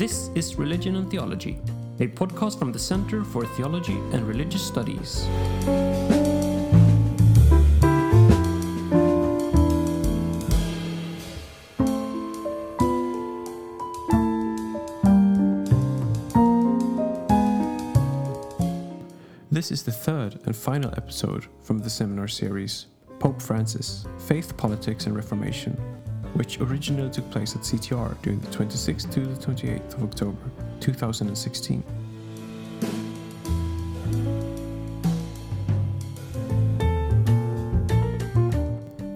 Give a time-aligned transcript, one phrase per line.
[0.00, 1.60] This is Religion and Theology,
[1.98, 5.26] a podcast from the Center for Theology and Religious Studies.
[19.50, 22.86] This is the third and final episode from the seminar series
[23.18, 25.78] Pope Francis Faith, Politics and Reformation,
[26.34, 30.38] which originally took place at CTR during the 26th to the 28th of October
[30.80, 31.82] 2016.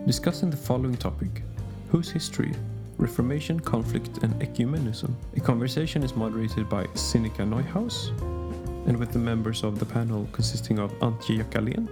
[0.06, 1.42] Discussing the following topic
[1.90, 2.52] Whose History?
[2.98, 5.12] Reformation, Conflict, and Ecumenism.
[5.36, 8.10] A conversation is moderated by Sinikka Neuhaus
[8.86, 11.88] and with the members of the panel consisting of Antje Jackelén,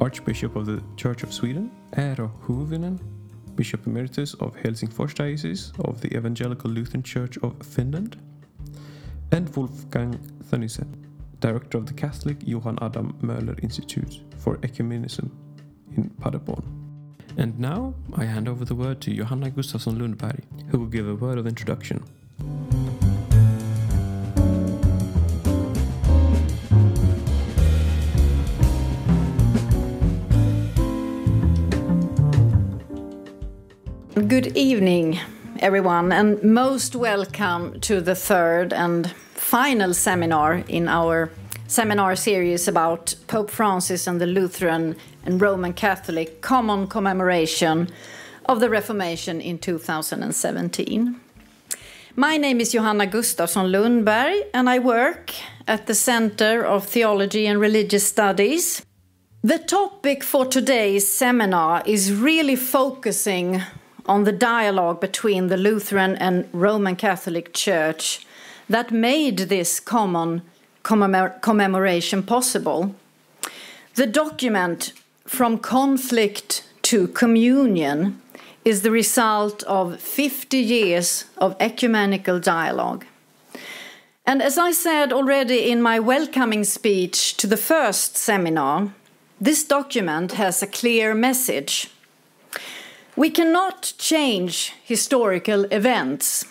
[0.00, 2.98] Archbishop of the Church of Sweden, Eero Huovinen,
[3.56, 8.16] Bishop Emeritus of Helsingfors Diocese of the Evangelical Lutheran Church of Finland,
[9.32, 10.18] and Wolfgang
[10.50, 10.86] Thönissen,
[11.40, 15.30] Director of the Catholic Johann Adam Möhler Institute for Ecumenism
[15.96, 16.64] in Paderborn.
[17.36, 21.14] And now I hand over the word to Johanna Gustafsson Lundberg, who will give a
[21.14, 22.02] word of introduction.
[34.16, 35.20] Good evening,
[35.60, 41.30] everyone, and most welcome to the third and final seminar in our
[41.66, 47.90] seminar series about Pope Francis and the Lutheran and Roman Catholic common commemoration
[48.46, 51.20] of the Reformation in 2017.
[52.16, 55.34] My name is Johanna Gustafsson Lundberg, and I work
[55.68, 58.80] at the Center of Theology and Religious Studies.
[59.42, 63.60] The topic for today's seminar is really focusing
[64.06, 68.26] on the dialogue between the Lutheran and Roman Catholic Church
[68.68, 70.42] that made this common
[70.82, 72.94] commemor- commemoration possible.
[73.94, 74.92] The document
[75.26, 78.20] From Conflict to Communion
[78.64, 83.04] is the result of 50 years of ecumenical dialogue.
[84.26, 88.92] And as I said already in my welcoming speech to the first seminar,
[89.40, 91.90] this document has a clear message.
[93.16, 96.44] We cannot change historical events,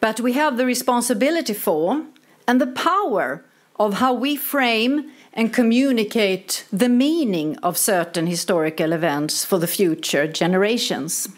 [0.00, 2.02] but we have the responsibility for
[2.48, 3.44] and the power
[3.78, 10.26] of how we frame and communicate the meaning of certain historical events for the future
[10.26, 11.28] generations.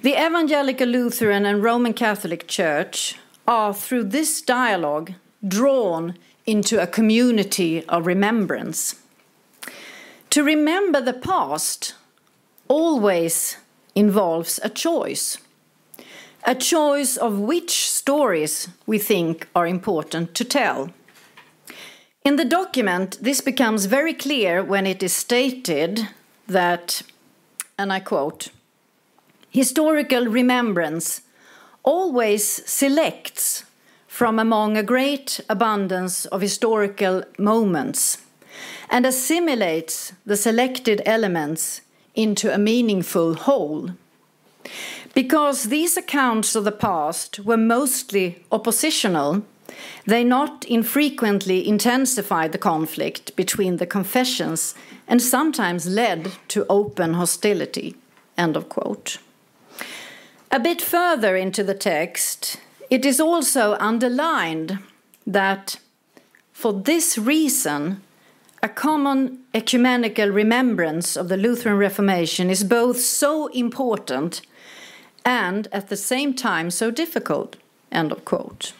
[0.00, 5.12] The Evangelical Lutheran and Roman Catholic Church are, through this dialogue,
[5.46, 8.96] drawn into a community of remembrance.
[10.30, 11.94] To remember the past
[12.72, 13.58] always
[13.94, 15.36] involves a choice.
[16.46, 20.90] A choice of which stories we think are important to tell.
[22.24, 26.08] In the document, this becomes very clear when it is stated
[26.48, 27.02] that,
[27.78, 28.48] and I quote,
[29.50, 31.20] historical remembrance
[31.82, 33.64] always selects
[34.08, 38.18] from among a great abundance of historical moments
[38.88, 41.82] and assimilates the selected elements
[42.14, 43.90] into a meaningful whole.
[45.14, 49.42] Because these accounts of the past were mostly oppositional,
[50.06, 54.74] they not infrequently intensified the conflict between the confessions
[55.06, 57.94] and sometimes led to open hostility.
[58.38, 59.18] End of quote.
[60.50, 62.58] A bit further into the text,
[62.90, 64.78] it is also underlined
[65.26, 65.76] that
[66.52, 68.02] for this reason,
[68.62, 74.40] a common ecumenical remembrance of the Lutheran Reformation is both so important
[75.24, 77.56] and at the same time so difficult.
[77.90, 78.72] End of quote.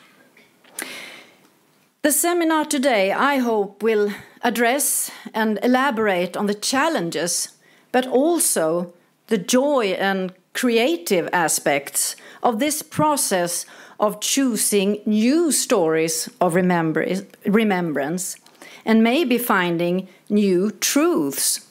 [2.02, 4.12] The seminar today, I hope, will
[4.42, 7.48] address and elaborate on the challenges,
[7.90, 8.92] but also
[9.26, 13.66] the joy and creative aspects of this process
[13.98, 18.36] of choosing new stories of remembrance
[18.84, 21.66] and maybe finding new truths.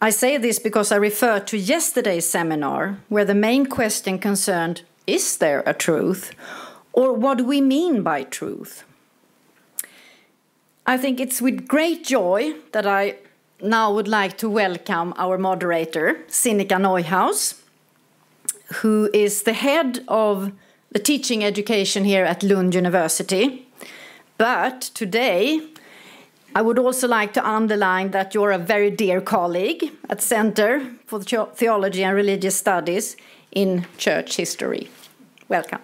[0.00, 5.36] I say this because I refer to yesterday's seminar, where the main question concerned is
[5.36, 6.32] there a truth?
[6.92, 8.84] Or what do we mean by truth?
[10.86, 13.16] I think it's with great joy that I
[13.62, 17.60] now would like to welcome our moderator, Sinikka Neuhaus,
[18.80, 20.50] who is the head of
[20.90, 23.68] the teaching education here at Lund University.
[24.36, 25.60] But today,
[26.54, 31.22] I would also like to underline that you're a very dear colleague at Center for
[31.22, 33.16] Theology and Religious Studies
[33.52, 34.90] in Church History.
[35.48, 35.80] Welcome.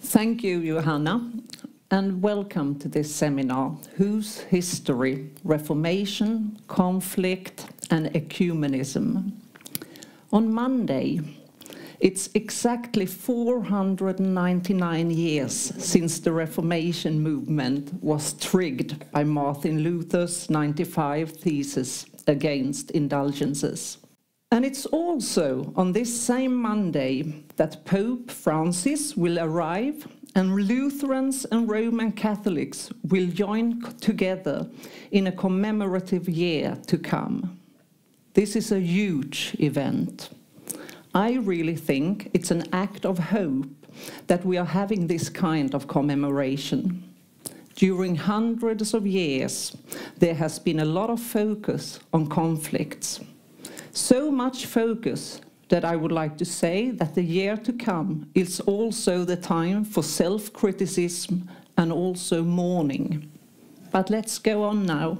[0.00, 1.28] Thank you, Johanna,
[1.90, 9.32] and welcome to this seminar, Whose History, Reformation, Conflict and Ecumenism.
[10.32, 11.20] On Monday,
[12.02, 22.06] it's exactly 499 years since the Reformation movement was triggered by Martin Luther's 95 Theses
[22.26, 23.98] against indulgences.
[24.50, 31.70] And it's also on this same Monday that Pope Francis will arrive and Lutherans and
[31.70, 34.68] Roman Catholics will join together
[35.12, 37.60] in a commemorative year to come.
[38.34, 40.30] This is a huge event.
[41.14, 43.66] I really think it's an act of hope
[44.26, 47.02] that we are having this kind of commemoration.
[47.74, 49.76] During hundreds of years,
[50.18, 53.20] there has been a lot of focus on conflicts.
[53.92, 58.60] So much focus that I would like to say that the year to come is
[58.60, 63.30] also the time for self-criticism and also mourning.
[63.90, 65.18] But let's go on now.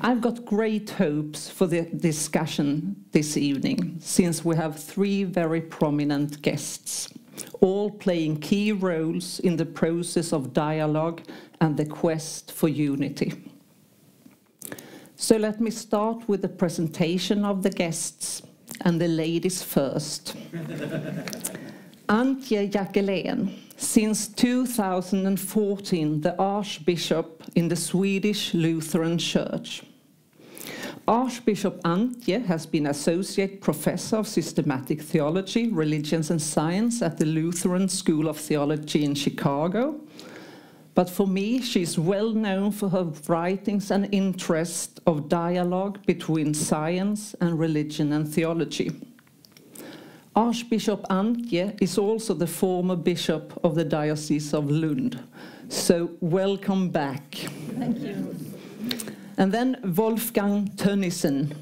[0.00, 6.42] I've got great hopes for the discussion this evening, since we have three very prominent
[6.42, 7.12] guests,
[7.60, 11.22] all playing key roles in the process of dialogue
[11.60, 13.32] and the quest for unity.
[15.16, 18.42] So let me start with the presentation of the guests,
[18.84, 20.36] and the ladies first.
[22.08, 29.82] Antje Jackelén, since 2014, the Archbishop in the Swedish Lutheran Church.
[31.08, 37.88] Archbishop Antje has been Associate Professor of Systematic Theology, Religions and Science at the Lutheran
[37.88, 40.00] School of Theology in Chicago
[40.94, 47.34] but for me, she's well known for her writings and interest of dialogue between science
[47.40, 48.90] and religion and theology.
[50.36, 55.22] Archbishop Antje is also the former bishop of the Diocese of Lund.
[55.72, 57.34] So welcome back.
[57.78, 58.36] Thank you.
[59.38, 61.56] And then Wolfgang Thönissen.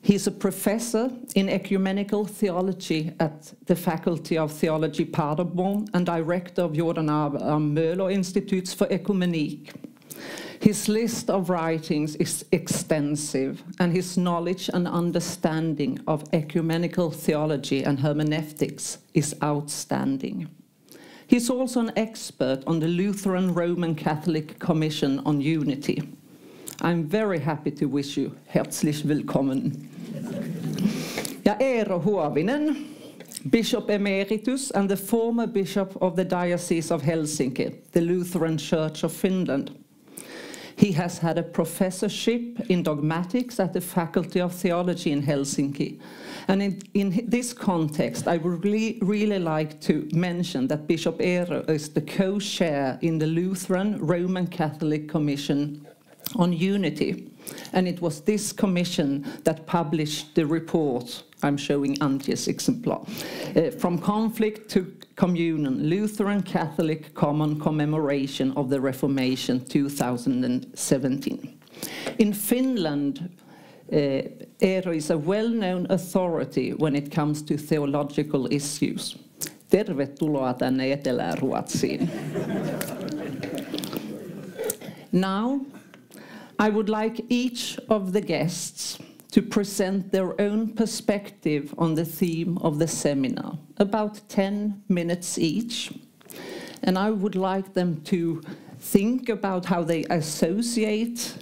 [0.00, 6.72] He's a professor in ecumenical theology at the Faculty of Theology Paderborn and director of
[6.72, 9.74] Jordan Abraham Möhler Institutes for Ecumenique.
[10.58, 18.00] His list of writings is extensive, and his knowledge and understanding of ecumenical theology and
[18.00, 20.48] hermeneutics is outstanding.
[21.28, 26.02] He's also an expert on the Lutheran Roman Catholic Commission on Unity.
[26.82, 29.88] I'm very happy to wish you herzlich willkommen.
[31.44, 32.76] Ja, Eero Huovinen,
[33.50, 39.12] Bishop Emeritus and the former Bishop of the Diocese of Helsinki, the Lutheran Church of
[39.12, 39.72] Finland.
[40.76, 45.98] He has had a professorship in dogmatics at the Faculty of Theology in Helsinki.
[46.48, 51.68] And in, in this context, I would really, really like to mention that Bishop Eero
[51.68, 55.86] is the co-chair in the Lutheran Roman Catholic Commission
[56.34, 57.30] on Unity.
[57.72, 63.04] And it was this commission that published the report I'm showing Antje's exemplar.
[63.54, 71.58] Uh, from conflict to communion, Lutheran Catholic Common Commemoration of the Reformation 2017.
[72.18, 73.30] In Finland,
[73.92, 73.96] uh,
[74.60, 79.16] Eero is a well-known authority when it comes to theological issues.
[79.70, 82.08] Tervetuloa tänne Etelä-Ruotsiin.
[85.12, 85.60] Now,
[86.58, 88.98] I would like each of the guests
[89.36, 95.92] to present their own perspective on the theme of the seminar, about 10 minutes each.
[96.84, 98.40] And I would like them to
[98.78, 101.36] think about how they associate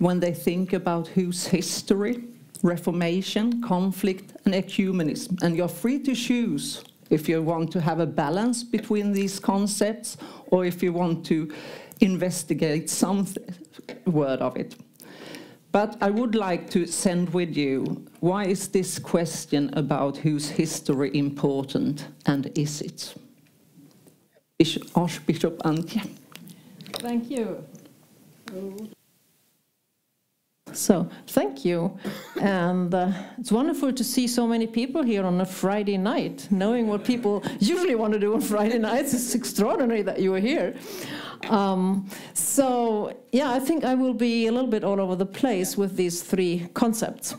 [0.00, 2.24] when they think about whose history,
[2.62, 5.42] Reformation, conflict, and ecumenism.
[5.42, 10.18] And you're free to choose if you want to have a balance between these concepts
[10.48, 11.50] or if you want to
[12.00, 13.26] investigate some
[14.04, 14.76] word of it.
[15.74, 21.10] But I would like to send with you, why is this question about whose history
[21.18, 23.12] important, and is it?
[24.56, 26.08] Bishop, Archbishop Antje.
[27.00, 27.64] Thank you.
[30.74, 31.96] So, thank you.
[32.40, 36.48] And uh, it's wonderful to see so many people here on a Friday night.
[36.50, 40.40] Knowing what people usually want to do on Friday nights, it's extraordinary that you are
[40.40, 40.74] here.
[41.48, 45.76] Um, so, yeah, I think I will be a little bit all over the place
[45.76, 47.36] with these three concepts.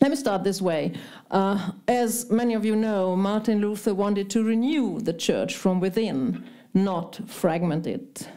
[0.00, 0.92] Let me start this way.
[1.30, 6.44] Uh, as many of you know, Martin Luther wanted to renew the church from within,
[6.74, 8.28] not fragment it.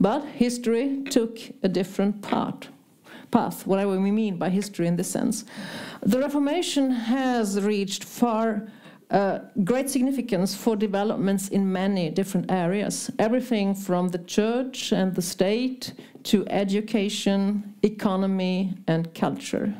[0.00, 2.68] But history took a different part,
[3.34, 5.44] path, whatever we mean by history in this sense.
[6.02, 8.68] The Reformation has reached far
[9.10, 15.22] uh, great significance for developments in many different areas, everything from the church and the
[15.22, 15.92] state
[16.30, 19.74] to education, economy, and culture.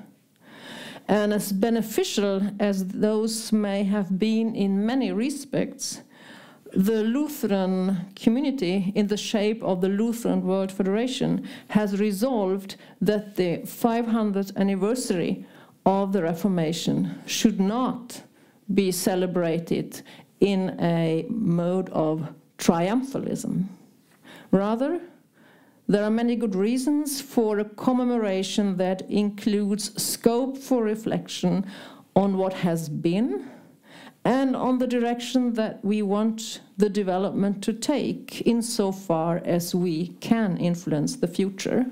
[1.07, 6.03] And as beneficial as those may have been in many respects,
[6.77, 13.59] the Lutheran community, in the shape of the Lutheran World Federation, has resolved that the
[13.59, 15.47] 500th anniversary
[15.87, 18.23] of the Reformation should not
[18.73, 20.03] be celebrated
[20.41, 22.29] in a mode of
[22.59, 23.67] triumphalism.
[24.51, 25.01] Rather,
[25.87, 31.67] there are many good reasons for a commemoration that includes scope for reflection
[32.17, 33.51] on what has been
[34.25, 40.57] and on the direction that we want the development to take insofar as we can
[40.57, 41.85] influence the future.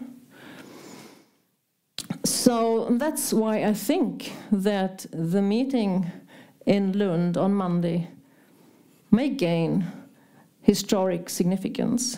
[2.25, 6.11] So that's why I think that the meeting
[6.67, 8.09] in Lund on Monday
[9.11, 9.87] may gain
[10.63, 12.17] historic significance.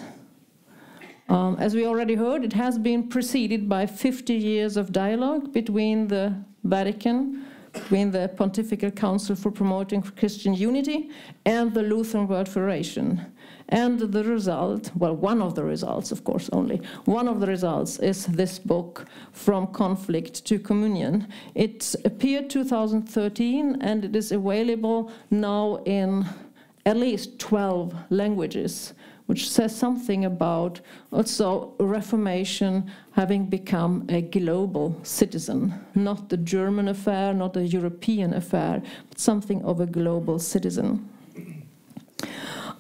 [1.28, 6.08] Um, as we already heard, it has been preceded by 50 years of dialogue between
[6.08, 7.43] the Vatican,
[7.74, 11.10] between the Pontifical Council for Promoting Christian Unity,
[11.44, 13.20] and the Lutheran World Federation.
[13.68, 17.98] And the result, well, one of the results, of course, only, one of the results
[17.98, 21.28] is this book, From Conflict to Communion.
[21.54, 26.26] It appeared 2013 and it is available now in
[26.86, 28.92] at least 12 languages
[29.26, 37.32] which says something about also Reformation having become a global citizen, not a German affair,
[37.32, 41.08] not a European affair, but something of a global citizen.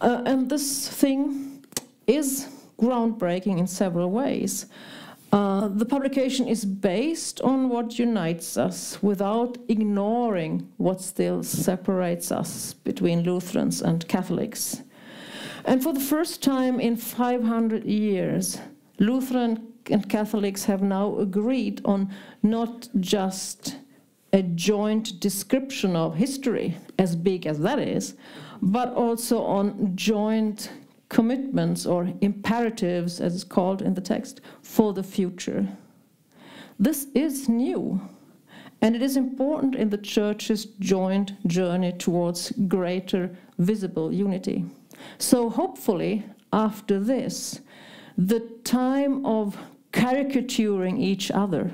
[0.00, 1.64] Uh, and this thing
[2.06, 2.48] is
[2.78, 4.66] groundbreaking in several ways.
[5.32, 12.74] Uh, the publication is based on what unites us without ignoring what still separates us
[12.84, 14.82] between Lutherans and Catholics.
[15.64, 18.58] And for the first time in 500 years,
[18.98, 22.10] Lutheran and Catholics have now agreed on
[22.42, 23.76] not just
[24.32, 28.14] a joint description of history, as big as that is,
[28.60, 30.70] but also on joint
[31.08, 35.66] commitments or imperatives, as it's called in the text, for the future.
[36.78, 38.00] This is new,
[38.80, 44.64] and it is important in the Church's joint journey towards greater visible unity.
[45.18, 47.60] So hopefully, after this,
[48.16, 49.56] the time of
[49.92, 51.72] caricaturing each other,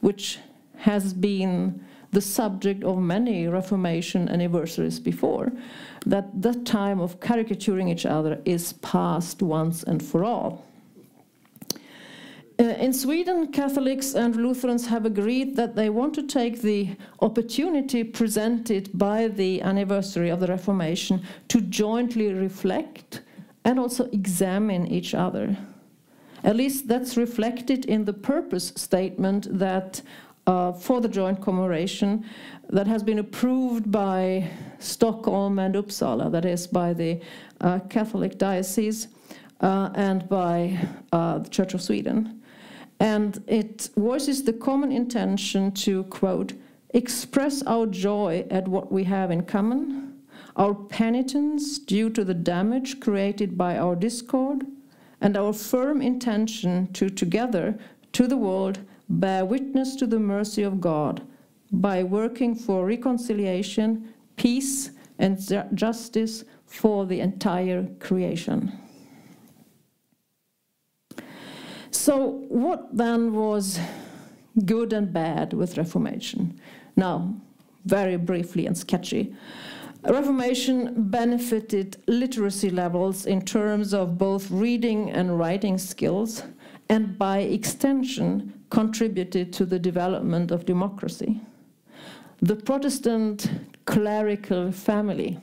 [0.00, 0.38] which
[0.76, 5.52] has been the subject of many Reformation anniversaries before,
[6.06, 10.64] that the time of caricaturing each other is past once and for all.
[12.60, 18.04] Uh, in Sweden, Catholics and Lutherans have agreed that they want to take the opportunity
[18.04, 23.22] presented by the anniversary of the Reformation to jointly reflect
[23.64, 25.56] and also examine each other.
[26.44, 30.02] At least that's reflected in the purpose statement that
[30.46, 32.26] uh, for the joint commemoration
[32.68, 34.50] that has been approved by
[34.80, 37.22] Stockholm and Uppsala, that is, by the
[37.62, 39.08] uh, Catholic Diocese
[39.62, 40.78] uh, and by
[41.10, 42.39] uh, the Church of Sweden.
[43.00, 46.52] And it voices the common intention to, quote,
[46.90, 50.20] express our joy at what we have in common,
[50.56, 54.66] our penitence due to the damage created by our discord,
[55.22, 57.78] and our firm intention to together,
[58.12, 61.22] to the world, bear witness to the mercy of God
[61.72, 65.38] by working for reconciliation, peace, and
[65.74, 68.72] justice for the entire creation.
[71.90, 73.78] So, what then was
[74.64, 76.60] good and bad with Reformation?
[76.96, 77.34] Now,
[77.84, 79.34] very briefly and sketchy.
[80.04, 86.42] Reformation benefited literacy levels in terms of both reading and writing skills,
[86.88, 91.40] and by extension, contributed to the development of democracy.
[92.40, 93.50] The Protestant
[93.84, 95.38] clerical family,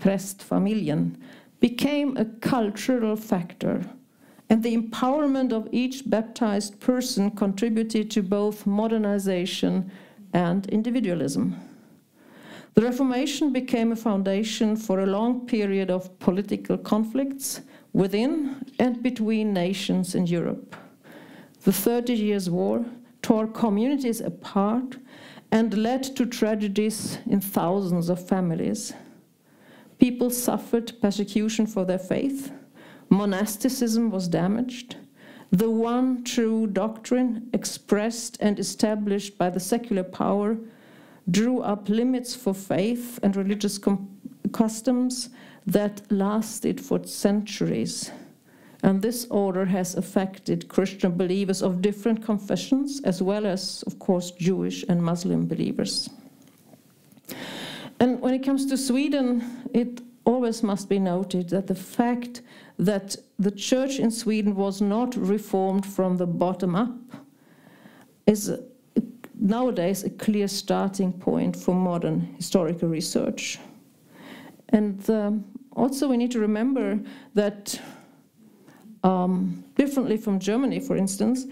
[0.00, 1.16] prästfamiljen,
[1.60, 3.88] became a cultural factor
[4.50, 9.90] and the empowerment of each baptized person contributed to both modernization
[10.32, 11.56] and individualism.
[12.74, 17.60] The Reformation became a foundation for a long period of political conflicts
[17.92, 20.76] within and between nations in Europe.
[21.62, 22.84] The Thirty Years' War
[23.22, 24.98] tore communities apart
[25.50, 28.92] and led to tragedies in thousands of families.
[29.98, 32.52] People suffered persecution for their faith
[33.14, 34.96] monasticism was damaged.
[35.50, 40.56] The one true doctrine expressed and established by the secular power
[41.30, 43.78] drew up limits for faith and religious
[44.52, 45.30] customs
[45.66, 48.10] that lasted for centuries.
[48.82, 54.30] And this order has affected Christian believers of different confessions, as well as, of course,
[54.32, 56.10] Jewish and Muslim believers.
[57.98, 62.42] And when it comes to Sweden, it always must be noted that the fact
[62.78, 66.96] that the church in Sweden was not reformed from the bottom up
[68.26, 68.52] is
[69.38, 73.58] nowadays a clear starting point for modern historical research.
[74.70, 75.44] And um,
[75.76, 77.00] also, we need to remember
[77.34, 77.80] that,
[79.02, 81.46] um, differently from Germany, for instance,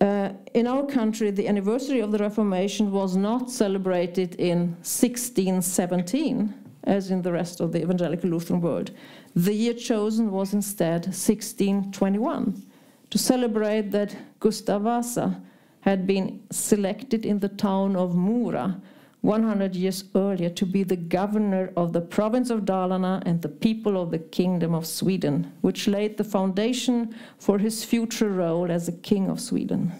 [0.00, 6.54] uh, in our country, the anniversary of the Reformation was not celebrated in 1617,
[6.84, 8.90] as in the rest of the evangelical Lutheran world.
[9.36, 12.62] The year chosen was instead 1621
[13.10, 15.42] to celebrate that Gustav Vasa
[15.80, 18.80] had been selected in the town of Mora
[19.20, 24.00] 100 years earlier to be the governor of the province of Dalarna and the people
[24.00, 28.92] of the kingdom of Sweden, which laid the foundation for his future role as a
[28.92, 29.92] king of Sweden.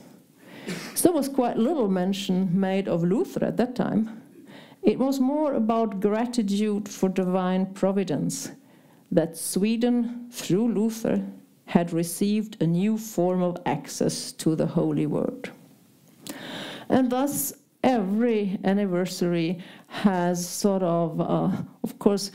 [0.95, 4.23] So there was quite little mention made of Luther at that time.
[4.83, 8.51] It was more about gratitude for divine providence
[9.11, 11.25] that Sweden, through Luther,
[11.67, 15.51] had received a new form of access to the Holy Word.
[16.89, 19.59] And thus, every anniversary
[19.89, 21.51] has sort of, uh,
[21.83, 22.31] of course,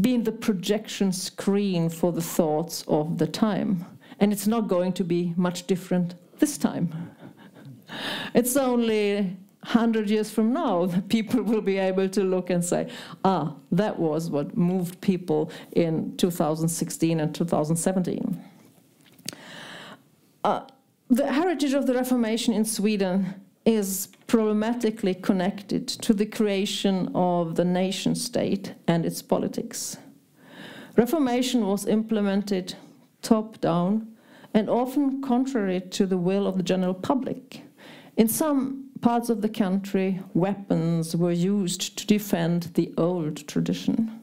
[0.00, 3.84] been the projection screen for the thoughts of the time.
[4.20, 7.12] And it's not going to be much different this time.
[8.34, 9.36] It's only
[9.66, 12.88] 100 years from now, people will be able to look and say,
[13.24, 18.44] ah, that was what moved people in 2016 and 2017.
[20.44, 20.60] Uh,
[21.08, 27.64] the heritage of the Reformation in Sweden is problematically connected to the creation of the
[27.64, 29.96] nation state and its politics.
[30.96, 32.74] Reformation was implemented
[33.22, 34.16] top down
[34.54, 37.62] and often contrary to the will of the general public.
[38.16, 44.20] In some parts of the country, weapons were used to defend the old tradition.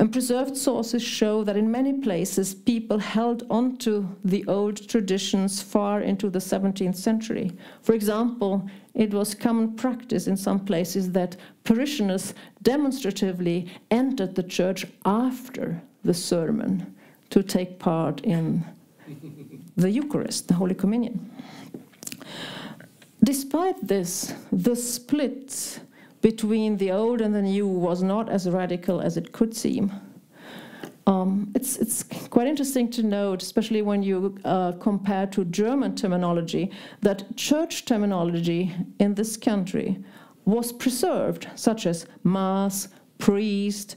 [0.00, 6.00] And preserved sources show that in many places people held onto the old traditions far
[6.00, 7.52] into the 17th century.
[7.82, 14.86] For example, it was common practice in some places that parishioners demonstratively entered the church
[15.04, 16.94] after the sermon
[17.28, 18.64] to take part in
[19.76, 21.30] the Eucharist, the Holy Communion.
[23.22, 25.80] Despite this, the split
[26.22, 29.92] between the old and the new was not as radical as it could seem.
[31.06, 36.70] Um, it's, it's quite interesting to note, especially when you uh, compare to German terminology,
[37.00, 39.98] that church terminology in this country
[40.44, 43.96] was preserved, such as mass, priest,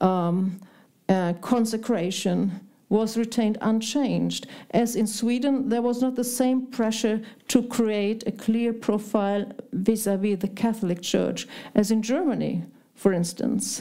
[0.00, 0.60] um,
[1.08, 7.62] uh, consecration, was retained unchanged, as in Sweden there was not the same pressure to
[7.62, 13.80] create a clear profile vis-à-vis the Catholic Church as in Germany, for instance.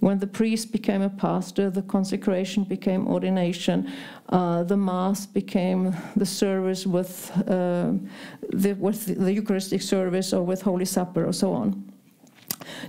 [0.00, 3.90] When the priest became a pastor, the consecration became ordination,
[4.28, 7.92] uh, the Mass became the service with, uh,
[8.52, 11.90] the, with the Eucharistic service or with Holy Supper or so on.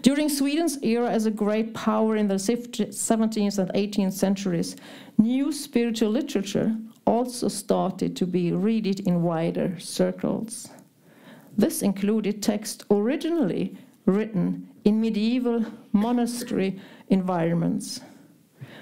[0.02, 4.76] During Sweden's era as a great power in the 17th and 18th centuries,
[5.18, 6.76] new spiritual literature
[7.06, 10.70] also started to be read in wider circles.
[11.58, 13.76] This included text originally
[14.06, 18.02] written in medieval monastery environments.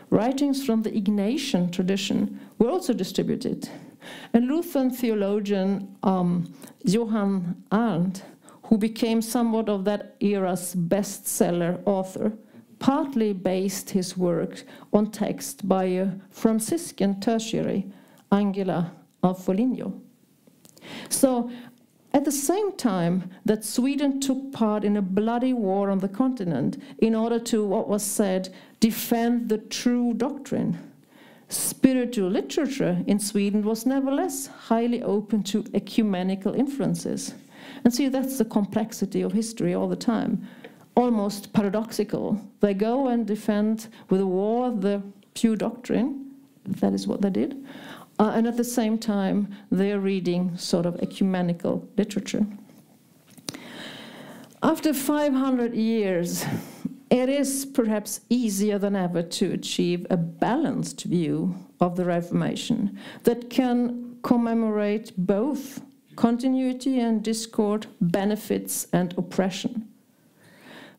[0.09, 3.69] Writings from the Ignatian tradition were also distributed.
[4.33, 8.23] And Lutheran theologian um, Johann Arndt
[8.63, 12.33] who became somewhat of that era's bestseller author,
[12.85, 17.83] partly based his work on text by a Franciscan tertiary,
[18.31, 18.91] Angela
[19.23, 19.99] of Foligno.
[21.09, 21.49] So,
[22.13, 26.77] at the same time that Sweden took part in a bloody war on the continent
[26.99, 30.77] in order to, what was said, defend the true doctrine,
[31.49, 37.33] spiritual literature in Sweden was nevertheless highly open to ecumenical influences.
[37.83, 40.47] And see, that's the complexity of history all the time.
[40.95, 42.39] Almost paradoxical.
[42.61, 45.01] They go and defend with a war the
[45.33, 46.31] pure doctrine.
[46.65, 47.65] That is what they did.
[48.17, 52.45] Uh, and at the same time, they're reading sort of ecumenical literature.
[54.63, 56.45] After 500 years,
[57.09, 63.49] it is perhaps easier than ever to achieve a balanced view of the Reformation that
[63.49, 65.81] can commemorate both
[66.15, 69.87] continuity and discord, benefits and oppression.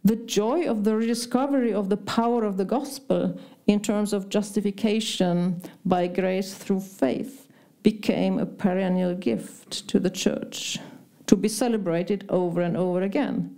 [0.07, 5.61] The joy of the rediscovery of the power of the gospel in terms of justification
[5.85, 7.49] by grace through faith
[7.83, 10.79] became a perennial gift to the church
[11.27, 13.57] to be celebrated over and over again.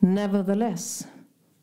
[0.00, 1.08] Nevertheless,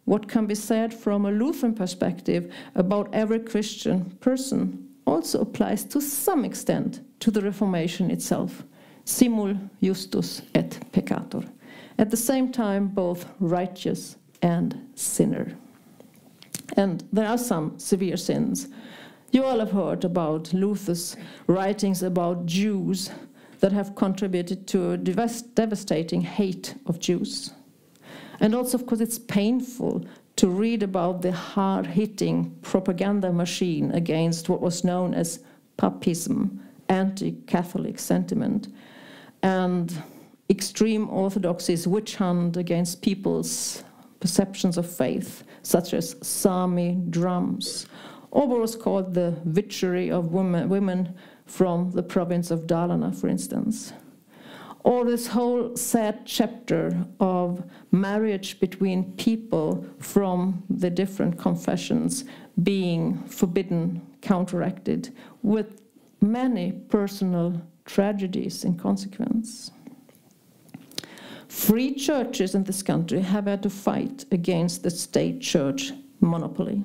[0.03, 6.01] what can be said from a Lutheran perspective about every Christian person also applies to
[6.01, 8.65] some extent to the Reformation itself.
[9.05, 11.47] Simul justus et peccator.
[12.01, 15.55] At the same time, both righteous and sinner.
[16.75, 18.69] And there are some severe sins.
[19.29, 23.11] You all have heard about Luther's writings about Jews
[23.59, 27.53] that have contributed to a devastating hate of Jews.
[28.39, 30.03] And also, of course, it's painful
[30.37, 35.43] to read about the hard hitting propaganda machine against what was known as
[35.77, 36.57] papism,
[36.89, 38.69] anti Catholic sentiment,
[39.43, 40.01] and
[40.51, 43.83] extreme orthodoxies witch hunt against people's
[44.19, 47.87] perceptions of faith, such as Sami drums,
[48.29, 53.27] or what was called the witchery of women, women from the province of Dalarna, for
[53.27, 53.93] instance
[54.83, 62.25] or this whole sad chapter of marriage between people from the different confessions
[62.63, 65.81] being forbidden, counteracted, with
[66.19, 69.71] many personal tragedies in consequence.
[71.51, 76.81] Free churches in this country have had to fight against the state church monopoly.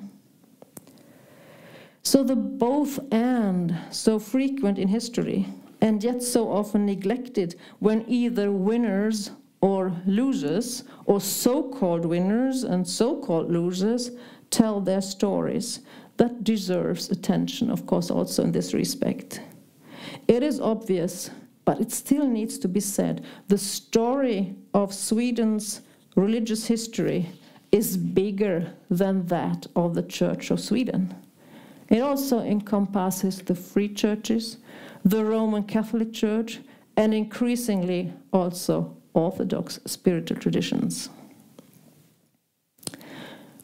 [2.03, 5.47] So the both and, so frequent in history,
[5.79, 12.85] and yet so often neglected when either winners or losers, or so called winners and
[12.85, 14.11] so called losers,
[14.51, 15.79] tell their stories.
[16.17, 19.39] That deserves attention, of course, also in this respect.
[20.27, 21.31] It is obvious,
[21.67, 25.81] but it still needs to be said the story of Sweden's
[26.15, 27.29] religious history
[27.73, 31.13] is bigger than that of the Church of Sweden.
[31.89, 34.59] It also encompasses the free churches,
[35.03, 36.61] the Roman Catholic Church,
[36.95, 41.09] and increasingly also Orthodox spiritual traditions.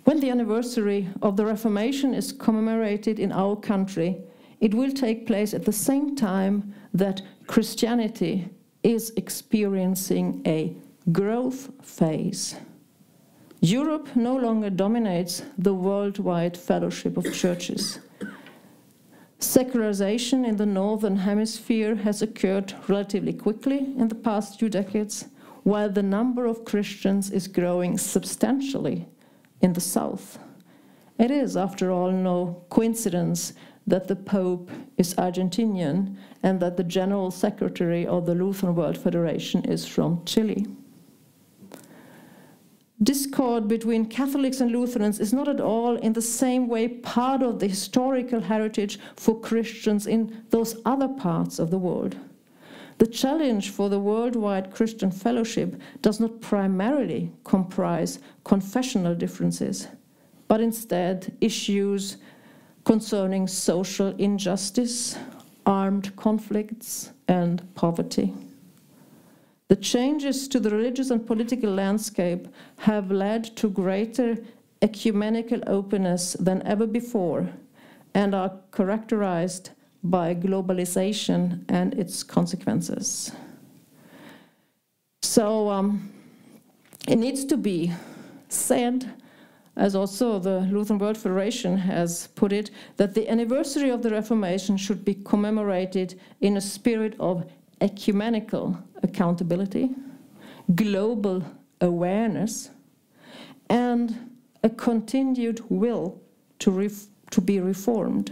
[0.03, 4.17] When the anniversary of the Reformation is commemorated in our country,
[4.59, 8.49] it will take place at the same time that Christianity
[8.83, 10.75] is experiencing a
[11.11, 12.55] growth phase.
[13.61, 17.99] Europe no longer dominates the worldwide fellowship of churches.
[19.39, 25.27] Secularization in the Northern Hemisphere has occurred relatively quickly in the past few decades,
[25.63, 29.07] while the number of Christians is growing substantially
[29.61, 30.39] in the South.
[31.17, 33.53] It is, after all, no coincidence
[33.87, 39.63] that the Pope is Argentinian and that the General Secretary of the Lutheran World Federation
[39.63, 40.67] is from Chile
[43.03, 47.59] discord between Catholics and Lutherans is not at all in the same way part of
[47.59, 52.15] the historical heritage for Christians in those other parts of the world.
[52.99, 59.87] The challenge for the worldwide Christian fellowship does not primarily comprise confessional differences,
[60.47, 62.17] but instead issues
[62.85, 65.17] concerning social injustice,
[65.65, 68.33] armed conflicts, and poverty.
[69.69, 72.47] The changes to the religious and political landscape
[72.77, 74.37] have led to greater
[74.81, 77.49] ecumenical openness than ever before
[78.13, 79.71] and are characterized
[80.03, 83.31] by globalization and its consequences.
[85.21, 86.11] So um,
[87.07, 87.93] it needs to be
[88.49, 89.09] said,
[89.75, 94.77] as also the Lutheran World Federation has put it, that the anniversary of the Reformation
[94.77, 97.49] should be commemorated in a spirit of
[97.81, 99.89] ecumenical accountability,
[100.75, 101.43] global
[101.81, 102.69] awareness,
[103.69, 104.29] and
[104.63, 106.21] a continued will
[106.59, 106.89] to,
[107.31, 108.31] to be reformed.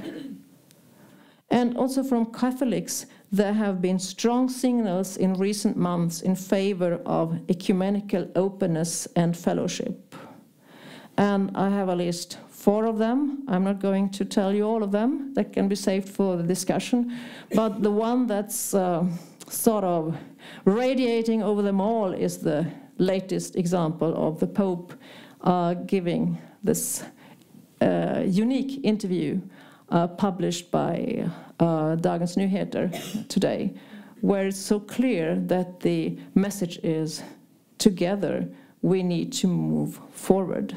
[1.50, 7.40] And also from Catholics, there have been strong signals in recent months in favor of
[7.50, 10.16] ecumenical openness and fellowship.
[11.22, 13.44] And I have at least four of them.
[13.48, 16.42] I'm not going to tell you all of them, that can be saved for the
[16.42, 17.16] discussion.
[17.54, 19.06] But the one that's uh,
[19.48, 20.18] sort of
[20.66, 22.66] radiating over them all is the
[22.98, 24.96] latest example of the Pope
[25.42, 27.04] uh, giving this
[27.82, 29.40] uh, unique interview
[29.90, 31.30] uh, published by
[31.60, 32.90] uh, Dagens Nyheter
[33.28, 33.76] today,
[34.22, 37.22] where it's so clear that the message is
[37.78, 38.48] together
[38.82, 40.76] we need to move forward.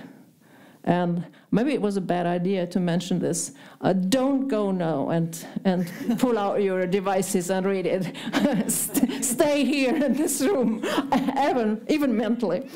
[0.85, 3.53] And maybe it was a bad idea to mention this.
[3.81, 8.70] Uh, don't go now and, and pull out your devices and read it.
[9.25, 10.85] Stay here in this room,
[11.49, 12.68] even, even mentally.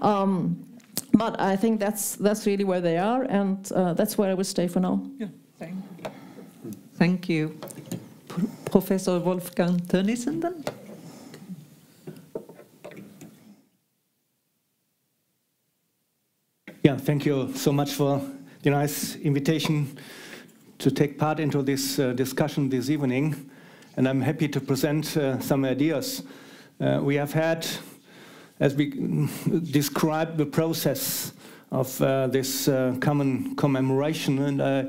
[0.00, 0.64] Um,
[1.12, 4.44] but I think that's, that's really where they are, and uh, that's where I will
[4.44, 5.02] stay for now.
[5.18, 5.26] Yeah,
[5.58, 6.10] thank you.
[6.94, 7.58] Thank you.
[8.70, 10.64] Professor Wolfgang Thönissen then?
[16.82, 18.22] Yeah, thank you so much for
[18.62, 19.98] the nice invitation
[20.78, 23.50] to take part into this uh, discussion this evening.
[23.98, 26.22] And I'm happy to present uh, some ideas.
[26.80, 27.66] Uh, we have had,
[28.60, 29.28] as we
[29.70, 31.34] described the process
[31.70, 34.86] of uh, this uh, common commemoration, and I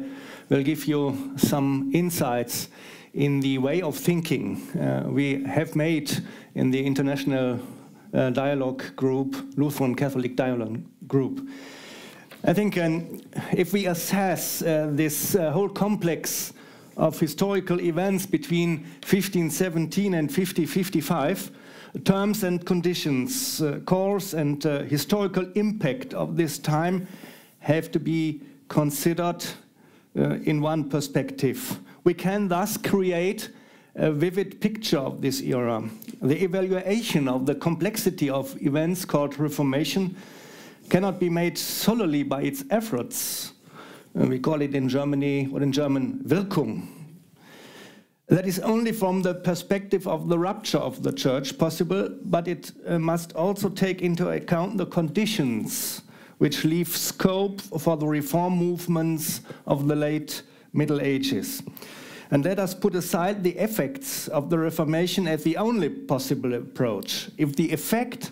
[0.47, 2.69] will give you some insights
[3.13, 6.23] in the way of thinking uh, we have made
[6.55, 7.59] in the International
[8.13, 11.49] Dialogue Group, Lutheran Catholic Dialogue Group.
[12.43, 16.53] I think um, if we assess uh, this uh, whole complex
[16.97, 21.51] of historical events between 1517 and 1555,
[22.03, 27.07] terms and conditions, uh, course and uh, historical impact of this time
[27.59, 29.45] have to be considered
[30.17, 31.79] uh, in one perspective.
[32.03, 33.51] We can thus create
[33.93, 35.83] a vivid picture of this era.
[36.23, 40.15] The evaluation of the complexity of events called Reformation
[40.91, 43.53] cannot be made solely by its efforts.
[44.13, 46.85] Uh, we call it in Germany, or in German, Wirkung.
[48.27, 52.73] That is only from the perspective of the rupture of the church possible, but it
[52.85, 56.01] uh, must also take into account the conditions
[56.39, 61.63] which leave scope for the reform movements of the late Middle Ages.
[62.31, 67.29] And let us put aside the effects of the Reformation as the only possible approach.
[67.37, 68.31] If the effect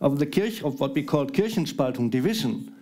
[0.00, 2.74] of the Kirch, of what we call Kirchenspaltung division,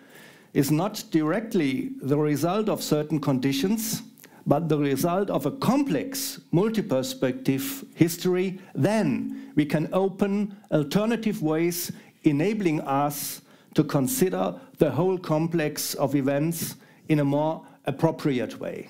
[0.53, 4.03] is not directly the result of certain conditions,
[4.47, 11.91] but the result of a complex, multi-perspective history, then we can open alternative ways
[12.23, 13.43] enabling us
[13.75, 16.77] to consider the whole complex of events
[17.09, 18.89] in a more appropriate way.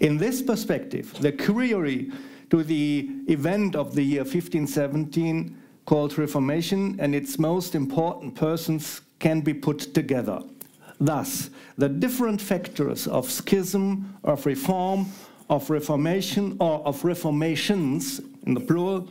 [0.00, 2.10] In this perspective, the query
[2.50, 9.40] to the event of the year 1517 called Reformation and its most important persons can
[9.40, 10.40] be put together.
[11.00, 15.06] Thus, the different factors of schism, of reform,
[15.50, 19.08] of reformation, or of reformations, in the plural,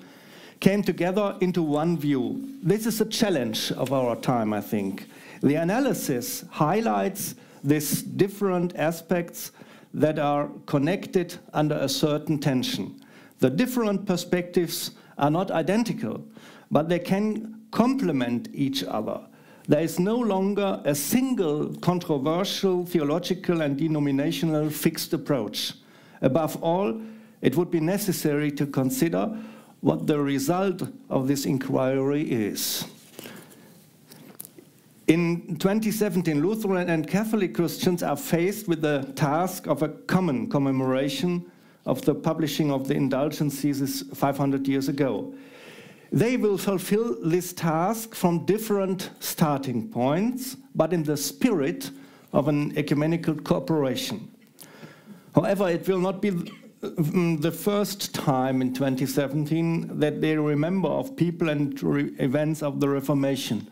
[0.59, 2.41] came together into one view.
[2.63, 5.07] This is a challenge of our time, I think.
[5.41, 9.51] The analysis highlights these different aspects
[9.93, 13.01] that are connected under a certain tension.
[13.39, 16.25] The different perspectives are not identical,
[16.73, 19.21] but they can complement each other.
[19.67, 25.73] There is no longer a single controversial theological and denominational fixed approach.
[26.23, 26.99] Above all,
[27.41, 29.37] it would be necessary to consider
[29.81, 30.81] what the result
[31.11, 32.85] of this inquiry is.
[35.07, 41.51] In 2017, Lutheran and Catholic Christians are faced with the task of a common commemoration
[41.85, 45.33] of the publishing of the indulgences 500 years ago.
[46.13, 51.89] They will fulfill this task from different starting points, but in the spirit
[52.31, 54.31] of an ecumenical cooperation.
[55.33, 61.15] However, it will not be mm, the first time in 2017 that they remember of
[61.15, 61.73] people and
[62.19, 63.67] events of the Reformation.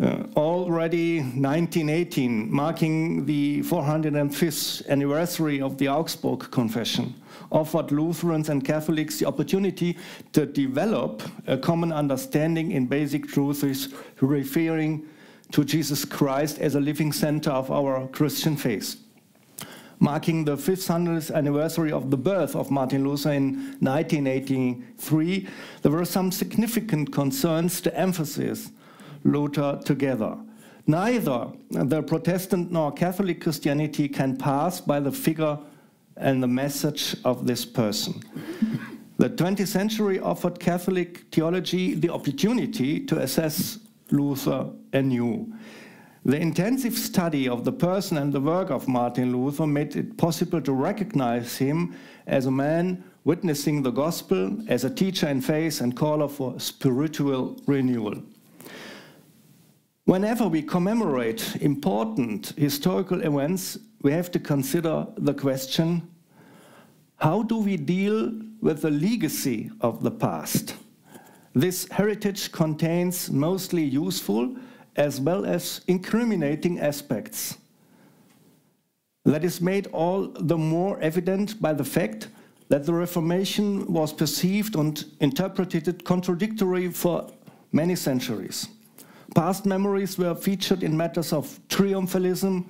[0.00, 7.14] Uh, already 1918, marking the 405th anniversary of the Augsburg Confession,
[7.50, 9.96] offered Lutherans and Catholics the opportunity
[10.32, 13.88] to develop a common understanding in basic truths
[14.20, 15.06] referring
[15.52, 18.96] to Jesus Christ as a living center of our Christian faith.
[20.00, 25.48] Marking the 500th anniversary of the birth of Martin Luther in 1983,
[25.82, 28.70] there were some significant concerns to emphasize
[29.24, 30.38] Luther together.
[30.86, 35.58] Neither the Protestant nor Catholic Christianity can pass by the figure
[36.20, 38.22] and the message of this person.
[39.18, 43.78] The 20th century offered Catholic theology the opportunity to assess
[44.10, 45.52] Luther anew.
[46.24, 50.60] The intensive study of the person and the work of Martin Luther made it possible
[50.60, 55.96] to recognize him as a man witnessing the gospel, as a teacher in faith and
[55.96, 58.22] caller for spiritual renewal.
[60.04, 66.08] Whenever we commemorate important historical events, we have to consider the question
[67.16, 70.76] how do we deal with the legacy of the past?
[71.52, 74.56] This heritage contains mostly useful
[74.94, 77.58] as well as incriminating aspects.
[79.24, 82.28] That is made all the more evident by the fact
[82.68, 87.30] that the Reformation was perceived and interpreted contradictory for
[87.72, 88.68] many centuries.
[89.34, 92.64] Past memories were featured in matters of triumphalism,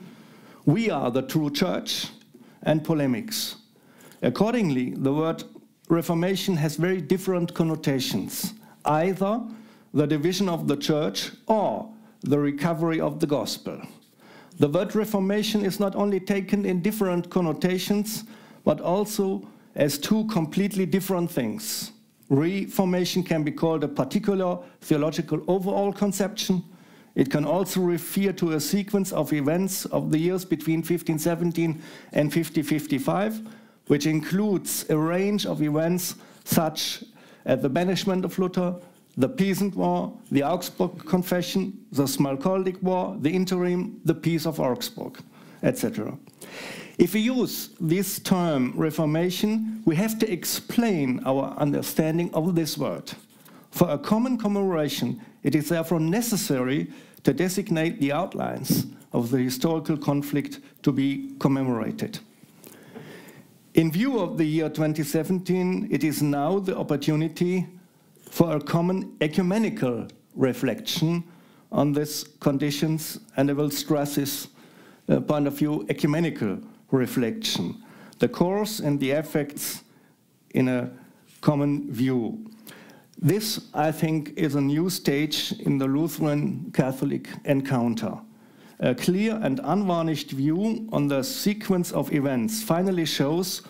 [0.69, 2.09] we are the true church,
[2.65, 3.57] and polemics.
[4.21, 5.43] Accordingly, the word
[5.89, 8.53] Reformation has very different connotations
[8.85, 9.41] either
[9.95, 13.81] the division of the church or the recovery of the gospel.
[14.59, 18.25] The word Reformation is not only taken in different connotations,
[18.65, 21.93] but also as two completely different things.
[22.29, 26.63] Reformation can be called a particular theological overall conception.
[27.19, 32.33] It can also refer to a sequence of events of the years between 1517 and
[32.33, 33.43] 1555,
[33.89, 37.03] which includes a range of events such
[37.45, 38.77] as the banishment of Luther,
[39.17, 45.19] the Peasant War, the Augsburg Confession, the Smalcaldic War, the Interim, the Peace of Augsburg,
[45.65, 46.17] etc.
[46.99, 53.13] If we use this term Reformation, we have to explain our understanding of this word.
[53.73, 56.93] For a common commemoration, it is therefore necessary
[57.25, 62.19] to designate the outlines of the historical conflict to be commemorated.
[63.75, 67.67] In view of the year 2017, it is now the opportunity
[68.31, 71.25] for a common ecumenical reflection
[71.71, 74.49] on these conditions, and I will stress this
[75.09, 76.59] uh, point of view ecumenical
[76.91, 77.83] reflection,
[78.19, 79.83] the cause and the effects
[80.51, 80.91] in a
[81.41, 82.51] common view.
[83.21, 88.17] This, I think, is a new stage in the Lutheran Catholic encounter.
[88.79, 93.63] A clear and unvarnished view on the sequence of events finally shows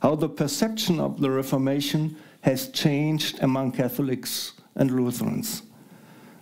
[0.00, 5.62] how the perception of the Reformation has changed among Catholics and Lutherans.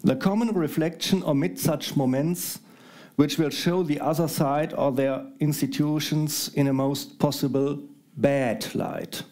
[0.05, 2.61] The common reflection omits such moments
[3.17, 7.83] which will show the other side or their institutions in a most possible
[8.19, 9.23] bad light.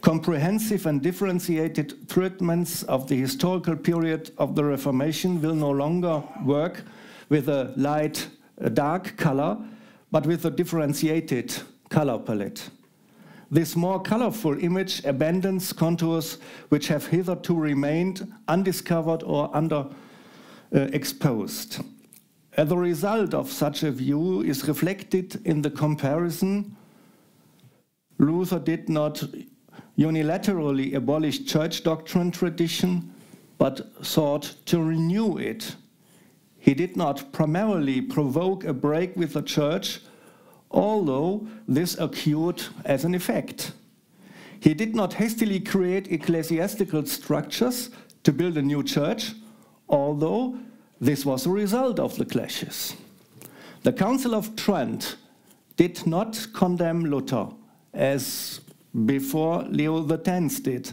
[0.00, 6.84] Comprehensive and differentiated treatments of the historical period of the Reformation will no longer work
[7.28, 8.26] with a light,
[8.58, 9.58] a dark color,
[10.10, 11.54] but with a differentiated
[11.90, 12.70] color palette.
[13.50, 16.38] This more colorful image abandons contours
[16.70, 21.80] which have hitherto remained undiscovered or underexposed.
[21.80, 21.84] Uh,
[22.56, 26.76] a result of such a view is reflected in the comparison.
[28.18, 29.22] Luther did not
[30.00, 33.12] unilaterally abolished church doctrine tradition,
[33.58, 35.76] but sought to renew it.
[36.58, 40.00] He did not primarily provoke a break with the church,
[40.70, 43.72] although this occurred as an effect.
[44.58, 47.90] He did not hastily create ecclesiastical structures
[48.24, 49.32] to build a new church,
[49.88, 50.58] although
[50.98, 52.96] this was a result of the clashes.
[53.82, 55.16] The Council of Trent
[55.76, 57.48] did not condemn Luther
[57.92, 58.60] as
[59.06, 60.92] before Leo X did,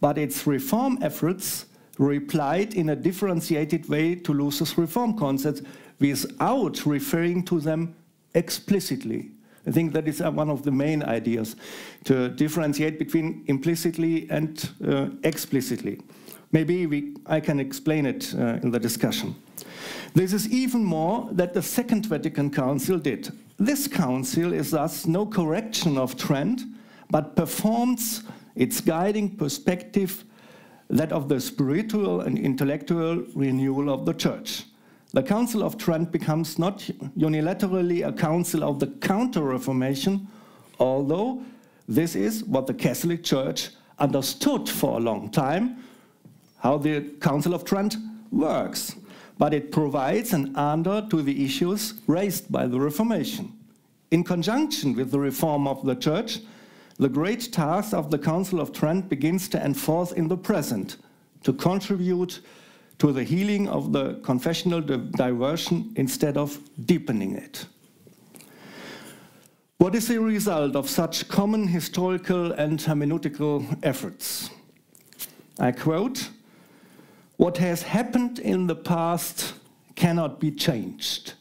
[0.00, 1.66] but its reform efforts
[1.98, 5.62] replied in a differentiated way to Luther's reform concepts
[5.98, 7.94] without referring to them
[8.34, 9.30] explicitly.
[9.66, 11.56] I think that is uh, one of the main ideas
[12.04, 16.00] to differentiate between implicitly and uh, explicitly.
[16.52, 19.34] Maybe we, I can explain it uh, in the discussion.
[20.14, 23.30] This is even more that the Second Vatican Council did.
[23.58, 26.62] This council is thus no correction of Trent,
[27.10, 28.22] but performs
[28.54, 30.24] its guiding perspective,
[30.88, 34.64] that of the spiritual and intellectual renewal of the Church
[35.16, 36.80] the Council of Trent becomes not
[37.16, 40.28] unilaterally a council of the Counter Reformation,
[40.78, 41.42] although
[41.88, 45.82] this is what the Catholic Church understood for a long time
[46.58, 47.96] how the Council of Trent
[48.30, 48.96] works.
[49.38, 53.52] But it provides an answer to the issues raised by the Reformation.
[54.10, 56.40] In conjunction with the reform of the Church,
[56.98, 60.96] the great task of the Council of Trent begins to enforce in the present,
[61.42, 62.40] to contribute
[62.98, 67.66] to the healing of the confessional diversion instead of deepening it.
[69.78, 74.48] What is the result of such common historical and hermeneutical efforts?
[75.60, 76.30] I quote
[77.36, 79.52] What has happened in the past
[79.94, 81.34] cannot be changed.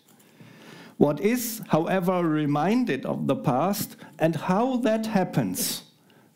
[0.98, 5.84] What is, however, reminded of the past and how that happens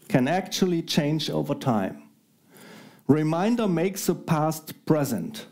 [0.10, 2.04] can actually change over time.
[3.08, 5.46] Reminder makes the past present.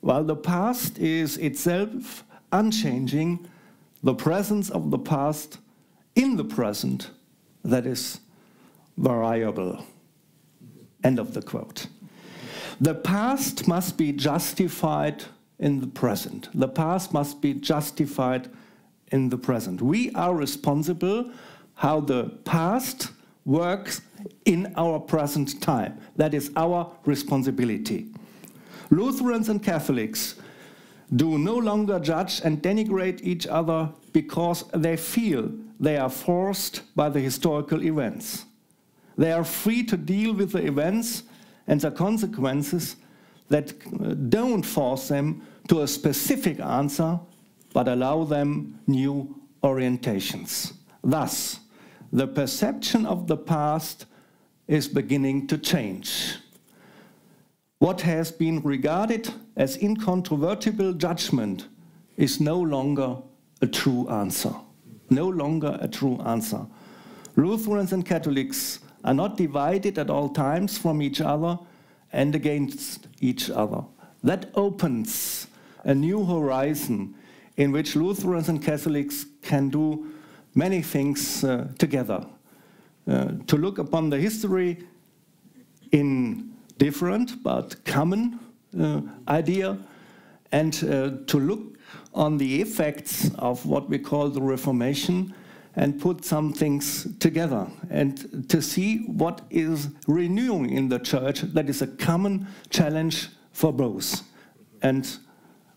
[0.00, 3.48] While the past is itself unchanging,
[4.02, 5.58] the presence of the past
[6.14, 7.10] in the present,
[7.64, 8.20] that is
[8.96, 9.84] variable.
[11.04, 11.86] End of the quote.
[12.80, 15.24] The past must be justified
[15.58, 16.48] in the present.
[16.54, 18.50] The past must be justified
[19.12, 19.80] in the present.
[19.80, 21.30] We are responsible
[21.74, 23.10] how the past
[23.44, 24.00] works
[24.44, 25.98] in our present time.
[26.16, 28.06] That is our responsibility.
[28.90, 30.36] Lutherans and Catholics
[31.14, 37.08] do no longer judge and denigrate each other because they feel they are forced by
[37.08, 38.44] the historical events.
[39.16, 41.22] They are free to deal with the events
[41.66, 42.96] and the consequences
[43.48, 47.18] that uh, don't force them to a specific answer
[47.76, 50.72] but allow them new orientations.
[51.04, 51.60] Thus,
[52.10, 54.06] the perception of the past
[54.66, 56.36] is beginning to change.
[57.78, 61.68] What has been regarded as incontrovertible judgment
[62.16, 63.18] is no longer
[63.60, 64.54] a true answer.
[65.10, 66.66] No longer a true answer.
[67.36, 71.58] Lutherans and Catholics are not divided at all times from each other
[72.16, 73.84] and against each other.
[74.24, 75.46] That opens
[75.84, 77.14] a new horizon
[77.58, 80.06] in which Lutherans and Catholics can do
[80.54, 82.24] many things uh, together.
[83.06, 84.82] Uh, to look upon the history
[85.92, 88.40] in different but common
[88.80, 89.78] uh, idea
[90.52, 91.78] and uh, to look
[92.14, 95.34] on the effects of what we call the Reformation
[95.76, 101.68] and put some things together and to see what is renewing in the church that
[101.68, 104.22] is a common challenge for both
[104.82, 105.18] and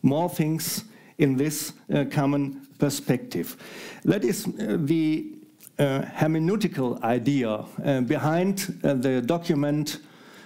[0.02, 0.86] more things
[1.18, 3.58] in this uh, common perspective.
[4.06, 5.34] That is uh, the
[5.78, 10.00] uh, hermeneutical idea uh, behind uh, the document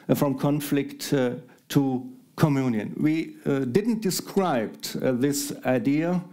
[0.10, 1.14] uh, from conflict
[1.70, 2.94] to communion.
[3.00, 6.24] We didn't describe this idea,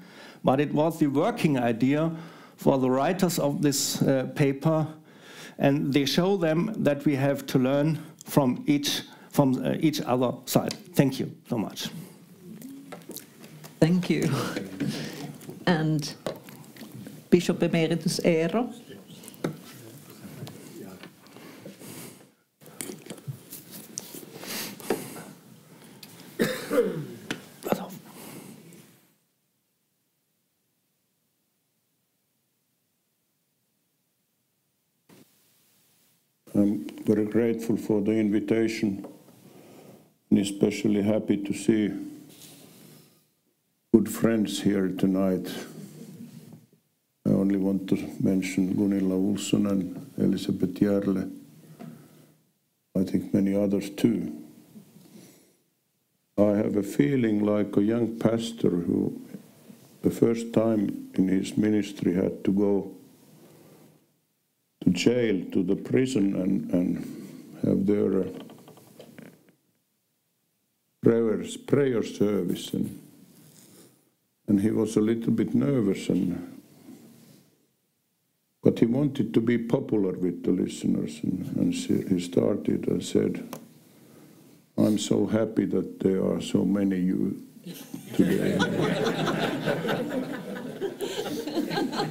[0.43, 2.11] but it was the working idea
[2.61, 4.87] for the writers of this uh, paper,
[5.59, 9.01] and they show them that we have to learn from each
[9.31, 10.75] from uh, each other side.
[10.95, 11.89] Thank you so much.
[13.81, 14.31] Thank you.
[15.67, 16.15] And
[17.31, 18.75] Bishop Emeritus Eero.
[36.55, 39.07] I'm very grateful for the invitation
[40.31, 41.91] and especially happy to see
[43.93, 45.49] good friends here tonight.
[47.27, 51.31] I only want to mention Gunilla Olsson and Elisabeth Järle.
[52.97, 54.37] I think many others too.
[56.37, 59.21] I have a feeling like a young pastor who,
[60.03, 62.93] the first time in his ministry, had to go
[64.85, 68.29] to jail, to the prison, and, and have their uh,
[71.03, 72.73] prayers, prayer service.
[72.73, 73.01] And
[74.51, 76.61] and he was a little bit nervous and
[78.65, 83.49] but he wanted to be popular with the listeners and, and he started and said
[84.77, 87.41] i'm so happy that there are so many you
[88.17, 88.59] today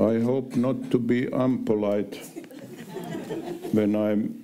[0.00, 2.18] i hope not to be unpolite
[3.72, 4.40] when i'm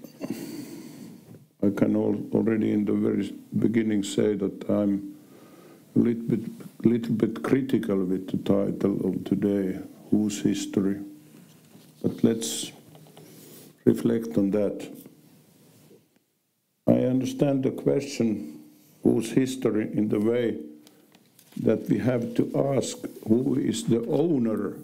[1.66, 5.16] I can already in the very beginning say that I'm
[5.96, 6.40] a little bit,
[6.84, 9.80] little bit critical with the title of today,
[10.10, 11.00] Whose History?
[12.02, 12.70] But let's
[13.84, 14.88] reflect on that.
[16.86, 18.62] I understand the question,
[19.02, 20.58] whose history, in the way
[21.62, 24.76] that we have to ask who is the owner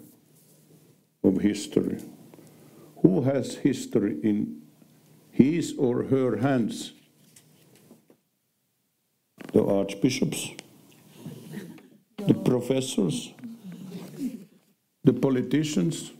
[1.23, 2.01] of history?
[3.01, 4.63] Who has history in
[5.33, 6.93] his or her hands.
[9.51, 10.51] The archbishops,
[12.17, 13.33] the professors,
[15.03, 16.11] the politicians,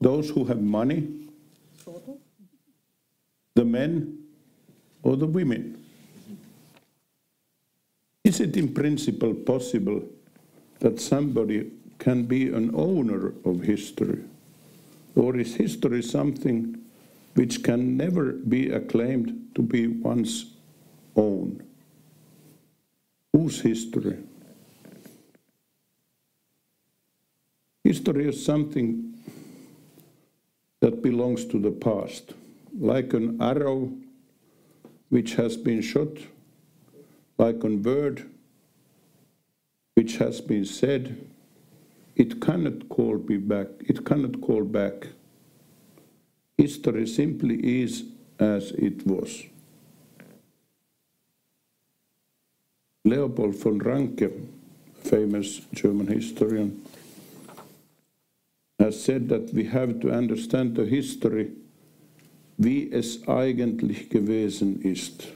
[0.00, 1.28] those who have money,
[3.54, 4.18] the men
[5.02, 5.84] or the women.
[8.24, 10.02] Is it in principle possible
[10.80, 11.70] that somebody
[12.04, 14.22] can be an owner of history?
[15.16, 16.78] Or is history something
[17.32, 20.52] which can never be acclaimed to be one's
[21.16, 21.62] own.
[23.32, 24.18] Whose history?
[27.82, 29.14] History is something
[30.80, 32.34] that belongs to the past,
[32.78, 33.90] like an arrow
[35.08, 36.18] which has been shot,
[37.38, 38.28] like a word
[39.94, 41.16] which has been said,
[42.16, 43.68] it cannot call me back.
[43.80, 45.08] It cannot call back.
[46.56, 48.04] History simply is
[48.38, 49.44] as it was.
[53.04, 54.30] Leopold von Ranke,
[55.02, 56.82] famous German historian,
[58.78, 61.50] has said that we have to understand the history,
[62.58, 65.26] wie es eigentlich gewesen ist.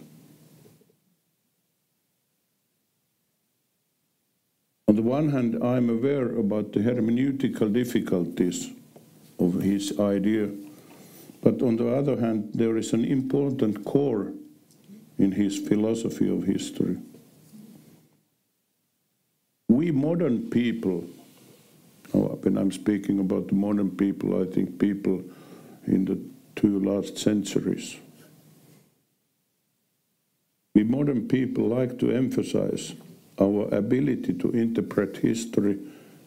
[4.99, 8.69] The one hand, I'm aware about the hermeneutical difficulties
[9.39, 10.51] of his idea,
[11.41, 14.33] but on the other hand, there is an important core
[15.17, 16.97] in his philosophy of history.
[19.69, 21.05] We modern people,
[22.13, 25.23] oh, when I'm speaking about the modern people, I think people
[25.87, 26.19] in the
[26.57, 27.97] two last centuries.
[30.75, 32.95] We modern people like to emphasize
[33.41, 35.79] our ability to interpret history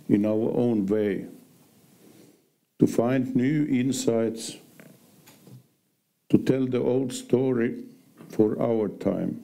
[0.10, 1.26] in our own way,
[2.80, 4.58] to find new insights,
[6.30, 7.84] to tell the old story
[8.30, 9.42] for our time.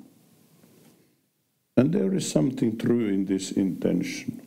[1.76, 4.42] And there is something true in this intention.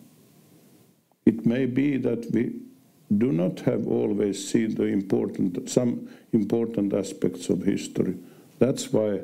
[1.27, 2.61] It may be that we
[3.17, 8.17] do not have always seen the important, some important aspects of history.
[8.59, 9.21] That's why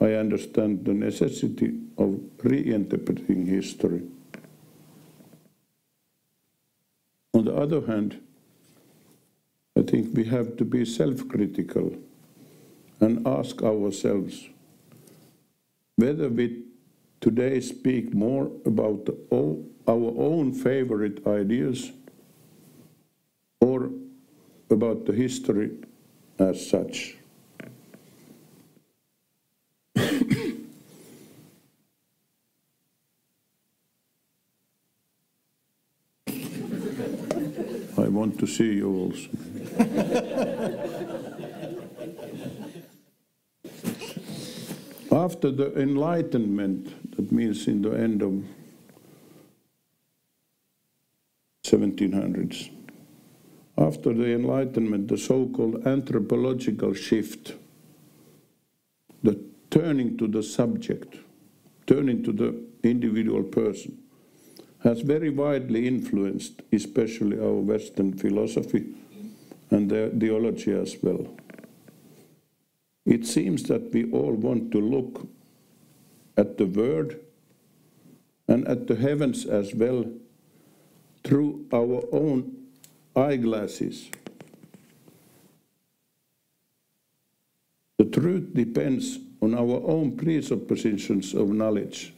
[0.00, 4.02] I understand the necessity of reinterpreting history.
[7.34, 8.18] On the other hand,
[9.76, 11.96] I think we have to be self-critical
[13.00, 14.48] and ask ourselves
[15.96, 16.64] whether we
[17.20, 21.92] today speak more about our own favorite ideas
[23.60, 23.90] or
[24.70, 25.70] about the history
[26.38, 27.16] as such.
[37.98, 39.28] I want to see you also.
[45.12, 48.42] After the Enlightenment, that means in the end of
[51.66, 52.70] 1700s,
[53.76, 57.52] after the Enlightenment, the so called anthropological shift,
[59.22, 59.38] the
[59.70, 61.16] turning to the subject,
[61.86, 63.99] turning to the individual person,
[64.82, 68.94] has very widely influenced, especially our Western philosophy
[69.70, 71.26] and the theology as well.
[73.04, 75.28] It seems that we all want to look
[76.36, 77.20] at the Word
[78.48, 80.04] and at the heavens as well
[81.24, 82.56] through our own
[83.14, 84.10] eyeglasses.
[87.98, 92.14] The truth depends on our own presuppositions of knowledge.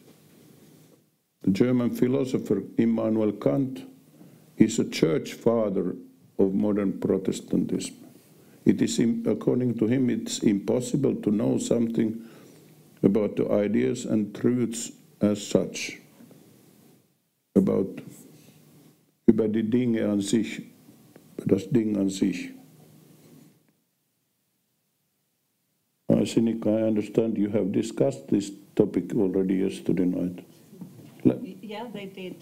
[1.42, 3.84] The German philosopher Immanuel Kant
[4.56, 5.96] is a church father
[6.38, 7.96] of modern Protestantism.
[8.64, 12.22] It is, according to him, it's impossible to know something
[13.02, 15.98] about the ideas and truths as such,
[17.56, 18.00] about
[19.28, 20.62] über die Dinge an sich
[21.46, 22.50] das Ding an sich.
[26.08, 26.22] I
[26.86, 30.44] understand you have discussed this topic already yesterday night.
[31.24, 32.36] Yeah, they did.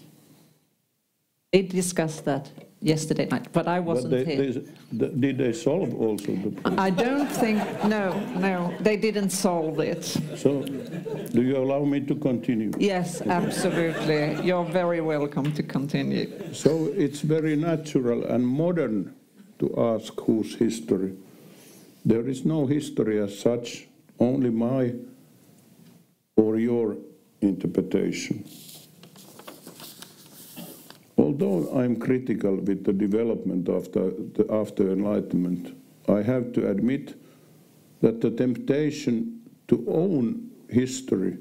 [1.51, 2.49] They discussed that
[2.81, 4.63] yesterday night, but I wasn't but they, here.
[4.91, 6.79] They, did they solve also the problem?
[6.79, 10.03] I don't think, no, no, they didn't solve it.
[10.35, 12.71] So, do you allow me to continue?
[12.79, 14.41] Yes, absolutely.
[14.45, 16.53] You're very welcome to continue.
[16.53, 19.13] So, it's very natural and modern
[19.59, 21.13] to ask whose history.
[22.03, 23.87] There is no history as such,
[24.19, 24.93] only my
[26.35, 26.97] or your
[27.41, 28.43] interpretation.
[31.41, 35.75] Although I'm critical with the development after, the, after Enlightenment,
[36.07, 37.15] I have to admit
[38.01, 41.39] that the temptation to own history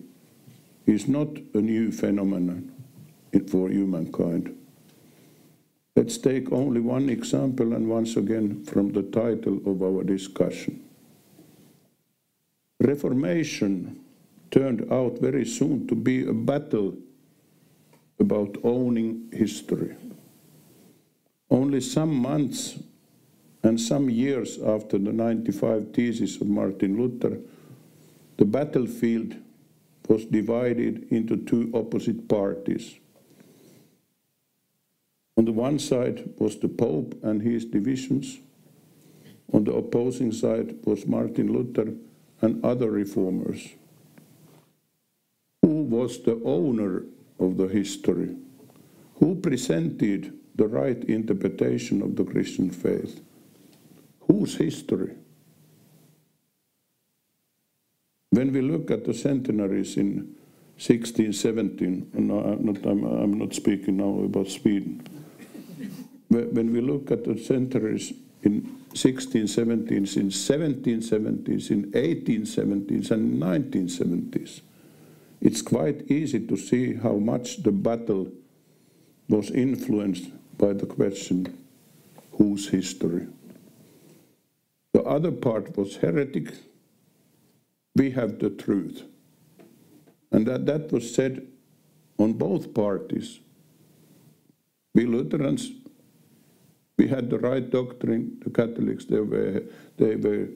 [0.87, 2.73] is not a new phenomenon
[3.49, 4.57] for humankind.
[5.95, 10.83] Let's take only one example and once again from the title of our discussion.
[12.81, 14.01] Reformation
[14.51, 16.97] turned out very soon to be a battle
[18.21, 19.97] about owning history.
[21.51, 22.79] Only some months
[23.63, 27.39] and some years after the 95 Theses of Martin Luther,
[28.37, 29.35] the battlefield
[30.09, 32.95] was divided into two opposite parties.
[35.37, 38.39] On the one side was the Pope and his divisions.
[39.53, 41.95] On the opposing side was Martin Luther
[42.41, 43.69] and other reformers.
[45.63, 47.05] Who was the owner
[47.41, 48.37] of the history,
[49.17, 53.21] who presented the right interpretation of the Christian faith,
[54.21, 55.15] whose history.
[58.31, 60.37] When we look at the centenaries in
[60.81, 62.11] 16, 17.
[62.15, 65.07] No, I'm not, I'm not speaking now about Sweden.
[66.29, 74.63] When we look at the centuries in 1670s, in 1770s, in 1870s, and 1970s,
[75.41, 78.31] it's quite easy to see how much the battle
[79.29, 81.67] was influenced by the question
[82.33, 83.27] whose history?
[84.93, 86.53] The other part was heretic.
[87.95, 89.05] We have the truth.
[90.33, 91.47] And that, that was said
[92.19, 93.41] on both parties.
[94.95, 95.71] We Lutherans,
[96.97, 98.41] we had the right doctrine.
[98.45, 99.63] The Catholics, they were,
[99.97, 100.49] they were,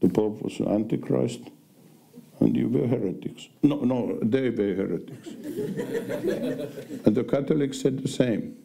[0.00, 1.40] the Pope was an Antichrist,
[2.40, 3.48] and you were heretics.
[3.62, 5.28] No, no, they were heretics.
[7.04, 8.56] and the Catholics said the same.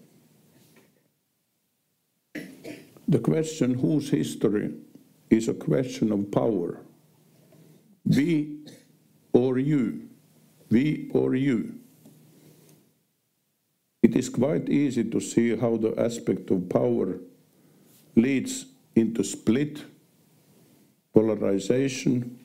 [3.08, 4.74] The question whose history
[5.30, 6.82] is a question of power.
[8.06, 8.60] We
[9.34, 10.10] or you,
[10.70, 11.80] we or you.
[14.02, 17.20] It is quite easy to see how the aspect of power
[18.16, 18.66] leads
[18.96, 19.84] into split,
[21.14, 22.43] polarization,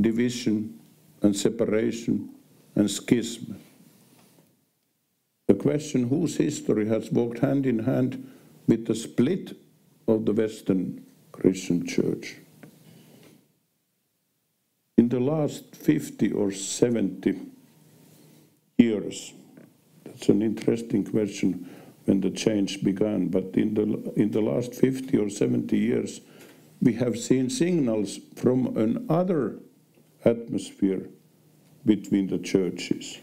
[0.00, 0.78] division,
[1.22, 2.30] and separation
[2.74, 3.58] and schism.
[5.46, 8.30] The question whose history has walked hand in hand
[8.66, 9.56] with the split
[10.08, 12.36] of the Western Christian Church.
[14.96, 17.38] In the last 50 or 70
[18.78, 19.32] years,
[20.04, 21.68] that's an interesting question
[22.04, 26.20] when the change began, but in the, in the last 50 or 70 years,
[26.80, 29.58] we have seen signals from another
[30.24, 31.08] atmosphere
[31.84, 33.18] between the churches.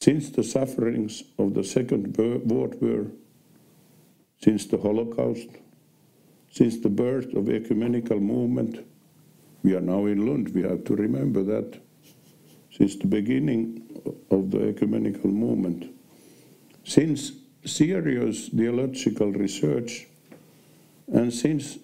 [0.00, 3.06] Since the sufferings of the Second World War,
[4.42, 5.48] since the Holocaust,
[6.50, 8.86] since the birth of ecumenical movement,
[9.62, 11.80] we are now in Lund, we have to remember that.
[12.72, 13.82] Since the beginning
[14.30, 15.94] of the ecumenical movement,
[16.84, 17.32] since
[17.64, 20.06] serious theological research,
[21.12, 21.78] and since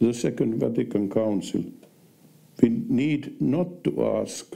[0.00, 1.64] the Second Vatican Council,
[2.60, 4.54] we need not to ask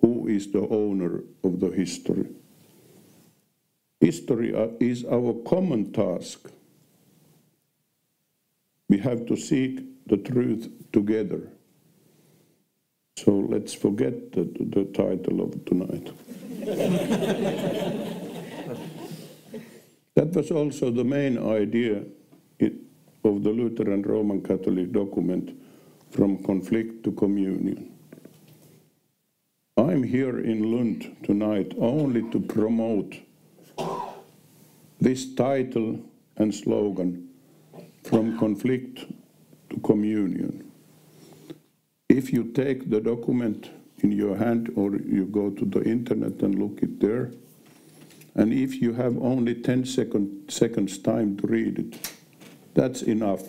[0.00, 2.26] who is the owner of the history.
[4.00, 6.50] History uh, is our common task.
[8.88, 11.50] We have to seek the truth together.
[13.16, 16.12] So let's forget the, the title of tonight.
[20.14, 22.04] that was also the main idea
[23.24, 25.50] of the Lutheran Roman Catholic document
[26.10, 27.92] from conflict to communion.
[29.76, 33.16] I'm here in Lund tonight only to promote
[35.00, 36.00] this title
[36.36, 37.28] and slogan
[38.02, 39.04] from conflict
[39.70, 40.70] to communion.
[42.08, 46.58] If you take the document in your hand or you go to the internet and
[46.58, 47.32] look it there,
[48.34, 52.12] and if you have only 10 second, seconds time to read it,
[52.74, 53.42] that's enough.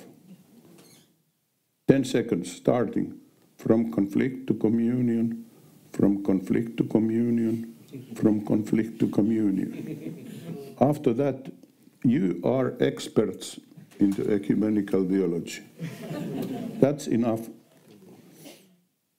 [1.89, 3.19] 10 seconds starting
[3.57, 5.43] from conflict to communion,
[5.91, 7.75] from conflict to communion,
[8.13, 10.75] from conflict to communion.
[10.79, 11.51] After that,
[12.03, 13.59] you are experts
[13.99, 15.63] in the ecumenical theology.
[16.79, 17.49] That's enough.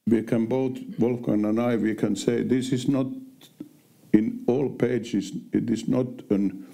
[0.06, 3.06] We can both, Wolfgang and I, we can say this is not
[4.12, 6.66] in all pages, it is not an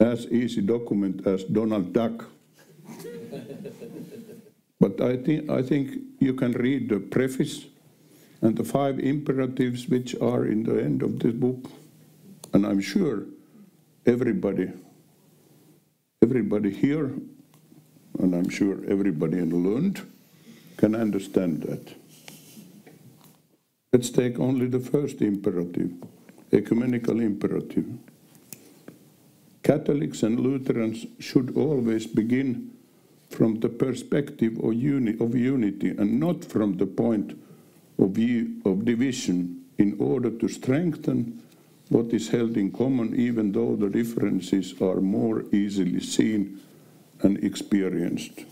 [0.00, 2.33] as easy document as Donald Duck.
[4.96, 7.66] But I think, I think you can read the preface
[8.40, 11.70] and the five imperatives which are in the end of this book.
[12.52, 13.24] And I'm sure
[14.06, 14.70] everybody
[16.24, 17.12] everybody here,
[18.18, 20.00] and I'm sure everybody in Lund,
[20.78, 21.94] can understand that.
[23.92, 25.92] Let's take only the first imperative,
[26.50, 27.84] ecumenical imperative.
[29.62, 32.70] Catholics and Lutherans should always begin
[33.34, 37.36] from the perspective of, uni of unity and not from the point
[37.98, 41.42] of view of division in order to strengthen
[41.88, 46.60] what is held in common, even though the differences are more easily seen
[47.22, 48.44] and experienced.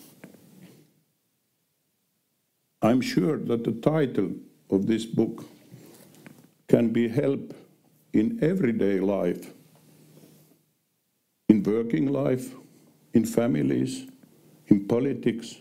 [2.82, 4.32] I'm sure that the title
[4.68, 5.44] of this book
[6.66, 7.54] can be help
[8.12, 9.52] in everyday life,
[11.48, 12.52] in working life,
[13.14, 14.06] in families,
[14.68, 15.56] in politics,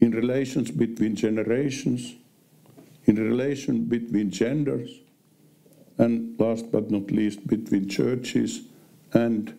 [0.00, 2.14] in relations between generations,
[3.04, 4.90] in relation between genders,
[5.98, 8.62] and last but not least, between churches
[9.12, 9.54] and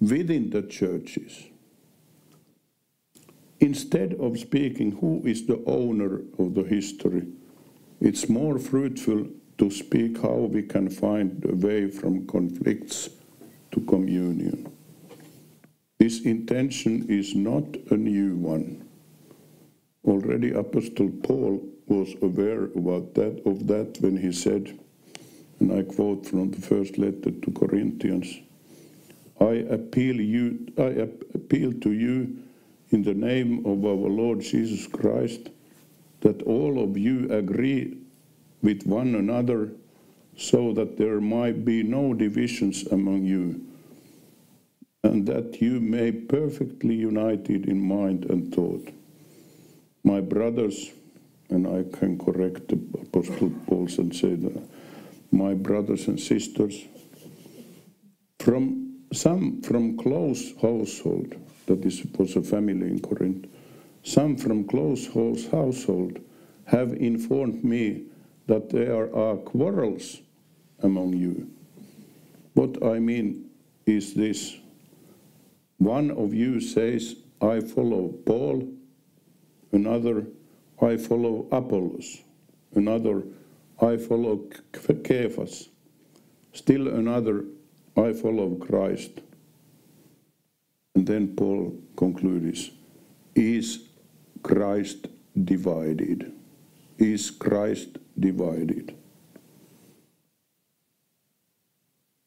[0.00, 1.44] within the churches.
[3.60, 7.26] Instead of speaking who is the owner of the history,
[8.02, 13.10] It's more fruitful to speak how we can find a way from conflicts
[13.70, 14.72] to communion.
[16.02, 18.88] This intention is not a new one.
[20.04, 24.76] Already Apostle Paul was aware about that, of that when he said,
[25.60, 28.36] and I quote from the first letter to Corinthians,
[29.40, 31.06] I appeal, you, I
[31.38, 32.36] appeal to you
[32.90, 35.50] in the name of our Lord Jesus Christ
[36.22, 37.96] that all of you agree
[38.60, 39.70] with one another
[40.36, 43.68] so that there might be no divisions among you
[45.04, 48.88] and that you may perfectly united in mind and thought.
[50.04, 50.90] My brothers,
[51.50, 54.62] and I can correct the Apostle Paul and say that,
[55.30, 56.84] my brothers and sisters,
[58.38, 61.34] from some from Chloe's household,
[61.66, 63.46] that is, was a family in Corinth,
[64.02, 65.06] some from Chloe's
[65.50, 66.18] household
[66.66, 68.04] have informed me
[68.46, 70.20] that there are quarrels
[70.82, 71.50] among you.
[72.54, 73.50] What I mean
[73.86, 74.56] is this
[75.84, 78.68] one of you says, I follow Paul,
[79.72, 80.26] another,
[80.80, 82.22] I follow Apollos,
[82.74, 83.24] another,
[83.80, 85.68] I follow Cephas,
[86.52, 87.44] still another,
[87.96, 89.20] I follow Christ.
[90.94, 92.70] And then Paul concludes,
[93.34, 93.88] Is
[94.42, 95.08] Christ
[95.44, 96.32] divided?
[96.98, 98.94] Is Christ divided?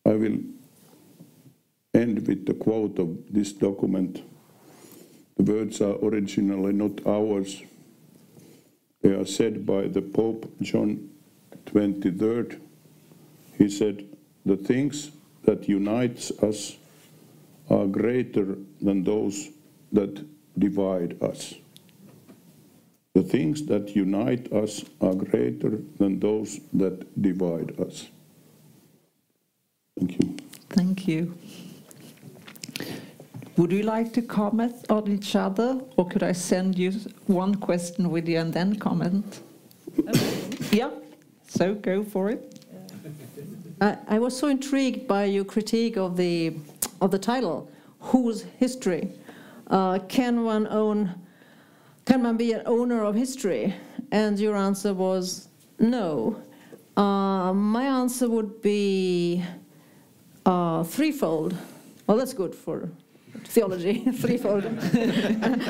[0.06, 0.40] I will
[1.96, 4.22] end with the quote of this document.
[5.38, 7.64] The words are originally not ours.
[9.02, 11.10] They are said by the Pope John
[11.66, 12.60] 23rd.
[13.58, 14.06] He said,
[14.46, 15.12] The things
[15.44, 16.78] that unites us
[17.70, 19.50] are greater than those
[19.92, 20.26] that
[20.60, 21.56] divide us.
[23.14, 28.10] The things that unite us are greater than those that divide us.
[29.98, 30.38] Thank you.
[30.70, 31.38] Thank you.
[33.58, 36.92] Would you like to comment on each other, or could I send you
[37.28, 39.40] one question with you and then comment?
[40.72, 40.90] yeah,
[41.48, 42.66] so go for it.
[43.80, 46.58] I, I, was so intrigued by your critique of the
[47.00, 49.12] of the title, "Whose History?"
[49.68, 51.16] Uh, can one own?
[52.04, 53.74] Can one be an owner of history?
[54.12, 55.48] And your answer was
[55.80, 56.42] no.
[56.98, 59.44] Uh, my answer would be
[60.46, 61.56] uh, threefold.
[62.06, 62.90] Well, that's good for
[63.46, 64.66] theology, threefold.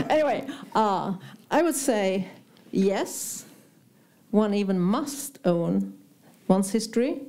[0.10, 1.14] anyway, uh,
[1.52, 2.28] I would say
[2.72, 3.46] yes,
[4.32, 5.94] one even must own
[6.48, 7.22] one's history.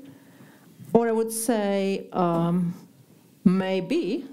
[0.93, 2.75] Or I would say um,
[3.45, 4.25] maybe,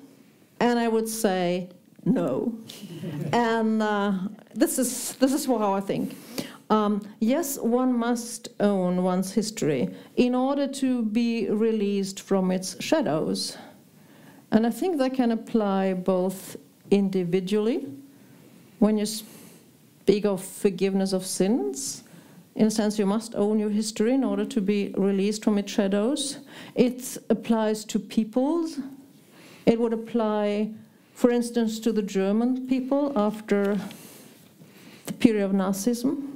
[0.59, 1.69] and I would say
[2.05, 2.57] no.
[3.33, 4.13] and uh,
[4.53, 6.15] this is this is how I think.
[6.69, 13.57] Um, yes, one must own one's history in order to be released from its shadows.
[14.53, 16.57] And I think that can apply both
[16.91, 17.87] individually,
[18.77, 22.03] when you speak of forgiveness of sins.
[22.53, 25.71] In a sense, you must own your history in order to be released from its
[25.71, 26.37] shadows.
[26.75, 28.77] It applies to peoples.
[29.65, 30.69] It would apply,
[31.15, 33.79] for instance, to the German people after
[35.07, 36.27] the period of Nazism.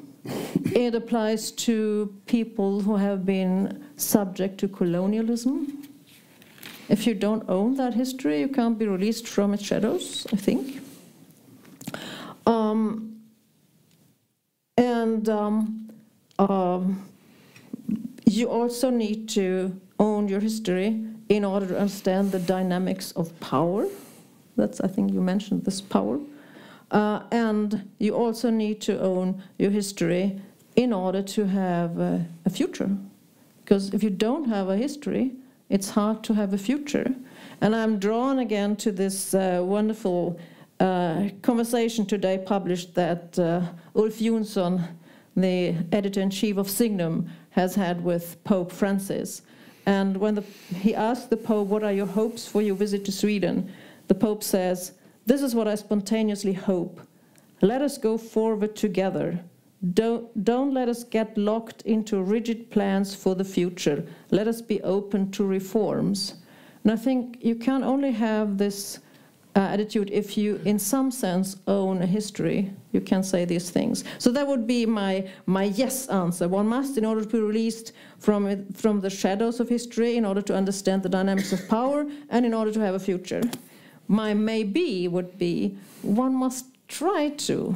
[0.74, 5.77] It applies to people who have been subject to colonialism.
[6.90, 10.82] If you don't own that history, you can't be released from its shadows, I think.
[12.46, 13.22] Um,
[14.78, 15.90] and um,
[16.40, 17.10] um,
[18.26, 23.88] you also need to own your history in order to understand the dynamics of power.
[24.56, 26.20] That's, I think you mentioned this power.
[26.90, 30.40] Uh, and you also need to own your history
[30.78, 32.90] in order to have a, a future.
[33.64, 35.34] Because if you don't have a history,
[35.70, 37.13] it's hard to have a future.
[37.61, 40.39] And I'm drawn again to this uh, wonderful
[40.80, 43.61] uh, conversation today published that uh,
[43.95, 44.88] Ulf Jonsson,
[45.36, 49.41] the editor in chief of Signum, has had with Pope Francis.
[49.86, 50.43] And when the,
[50.76, 53.72] he asked the Pope, What are your hopes for your visit to Sweden?
[54.07, 54.93] the Pope says,
[55.26, 57.01] This is what I spontaneously hope.
[57.61, 59.39] Let us go forward together
[59.94, 64.06] don't, don't let us get locked into rigid plans for the future.
[64.32, 66.36] Let us be open to reforms.
[66.84, 69.00] And I think you can only have this
[69.56, 72.72] uh, attitude if you, in some sense, own a history.
[72.92, 74.04] You can say these things.
[74.20, 76.48] So that would be my, my yes answer.
[76.48, 80.42] One must, in order to be released from, from the shadows of history, in order
[80.44, 83.42] to understand the dynamics of power, and in order to have a future.
[84.08, 87.76] My maybe would be one must try to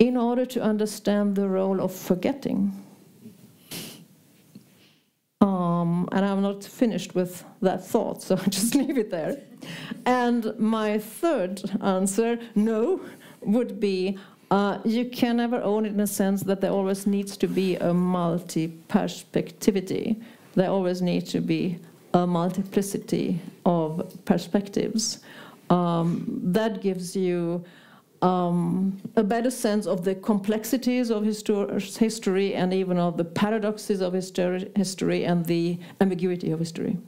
[0.00, 2.72] in order to understand the role of forgetting.
[5.42, 9.36] Um, and I'm not finished with that thought, so I just leave it there.
[10.06, 13.00] And my third answer, no,
[13.42, 14.18] would be
[14.50, 17.76] uh, you can never own it in a sense that there always needs to be
[17.76, 20.20] a multi perspectivity.
[20.56, 21.78] There always needs to be
[22.14, 25.20] a multiplicity of perspectives.
[25.68, 27.64] Um, that gives you
[28.22, 34.12] um, a better sense of the complexities of history and even of the paradoxes of
[34.12, 36.98] history and the ambiguity of history.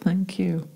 [0.00, 0.68] Thank you.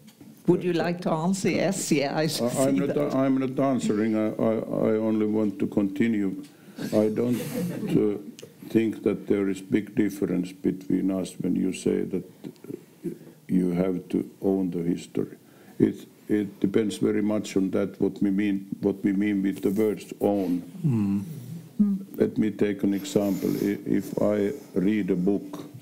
[0.46, 1.50] Would you like to answer?
[1.50, 3.14] Yes, yeah, I see I'm not, that.
[3.14, 4.16] I'm not answering.
[4.16, 4.52] I, I,
[4.90, 6.42] I only want to continue.
[6.92, 8.18] I don't uh,
[8.68, 12.24] think that there is big difference between us when you say that
[13.46, 15.36] you have to own the history.
[15.78, 19.70] It, it depends very much on that what we mean what we mean with the
[19.70, 20.62] words own.
[20.84, 21.24] Mm.
[22.16, 23.50] Let me take an example.
[23.60, 25.72] If I read a book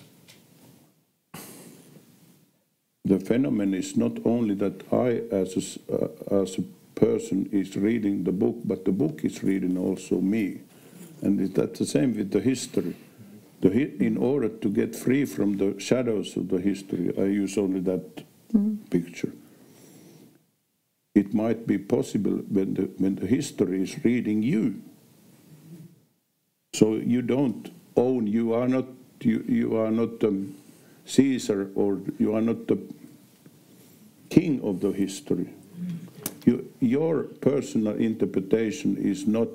[3.10, 6.62] the phenomenon is not only that I, as a, uh, as a
[6.94, 10.60] person, is reading the book, but the book is reading also me.
[11.22, 12.94] And that's the same with the history.
[13.62, 13.70] The,
[14.02, 18.22] in order to get free from the shadows of the history, I use only that
[18.54, 18.78] mm.
[18.90, 19.32] picture.
[21.20, 24.80] It might be possible when the, when the history is reading you.
[26.72, 28.86] So you don't own, you are not,
[29.20, 30.54] you, you are not um,
[31.04, 32.78] Caesar or you are not the
[34.30, 35.50] king of the history.
[36.46, 39.48] You, your personal interpretation is not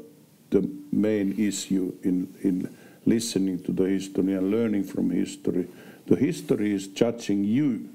[0.51, 2.69] the main issue in, in
[3.07, 5.67] listening to the history and learning from history.
[6.05, 7.89] The history is judging you,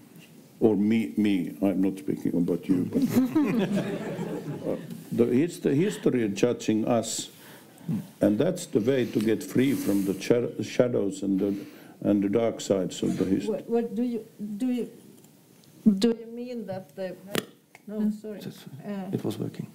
[0.61, 1.57] or me, me.
[1.63, 3.03] I'm not speaking about you, but
[4.69, 4.77] uh,
[5.11, 7.31] the, it's the history judging us.
[8.21, 10.15] And that's the way to get free from the
[10.63, 11.67] shadows and the
[12.03, 13.55] and the dark sides of the history.
[13.55, 14.25] What, what do you
[14.57, 14.67] do?
[14.67, 14.91] You
[15.99, 17.17] do you mean that the
[17.89, 18.11] no?
[18.11, 18.41] Sorry,
[18.87, 19.67] uh, it was working.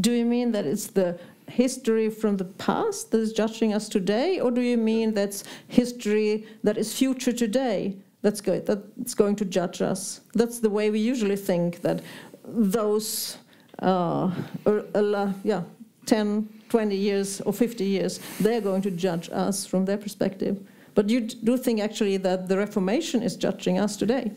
[0.00, 1.18] Do you mean that it's the
[1.48, 6.46] history from the past that is judging us today, or do you mean that's history
[6.62, 10.20] that is future today that's going that's going to judge us?
[10.34, 12.02] That's the way we usually think that
[12.44, 13.38] those,
[13.80, 14.30] uh,
[14.66, 15.62] uh, yeah,
[16.06, 20.58] 10, 20 years or 50 years, they're going to judge us from their perspective.
[20.94, 24.32] But you do think actually that the Reformation is judging us today?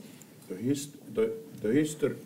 [0.47, 2.17] The, hist the, the history.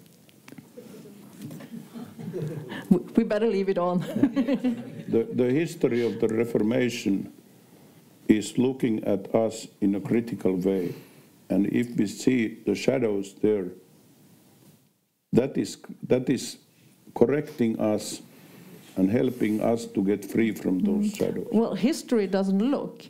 [3.15, 3.99] we better leave it on.
[5.07, 7.31] the, the history of the Reformation
[8.27, 10.93] is looking at us in a critical way.
[11.49, 13.67] And if we see the shadows there,
[15.33, 15.77] that is,
[16.07, 16.57] that is
[17.13, 18.21] correcting us
[18.97, 21.17] and helping us to get free from those mm.
[21.17, 21.47] shadows.
[21.51, 23.03] Well, history doesn't look.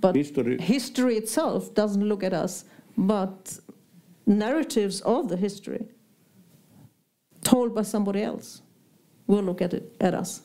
[0.00, 0.60] But history.
[0.60, 2.64] history itself doesn't look at us,
[2.96, 3.58] but
[4.26, 5.86] narratives of the history
[7.44, 8.62] told by somebody else
[9.26, 10.42] will look at it at us.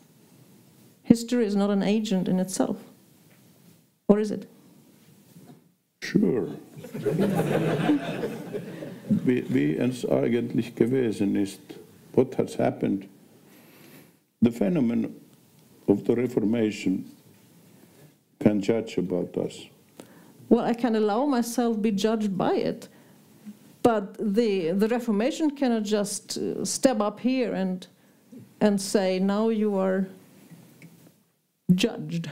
[1.03, 2.77] History is not an agent in itself.
[4.07, 4.49] Or is it?
[6.01, 6.47] Sure.
[9.09, 11.59] wie, wie es eigentlich gewesen ist,
[12.13, 13.07] what has happened,
[14.41, 15.15] the phenomenon
[15.87, 17.05] of the Reformation
[18.39, 19.67] can judge about us?
[20.49, 22.87] Well, I can allow myself be judged by it,
[23.83, 27.85] but the the Reformation cannot just uh, step up here and
[28.61, 30.07] and say now you are
[31.75, 32.29] judged,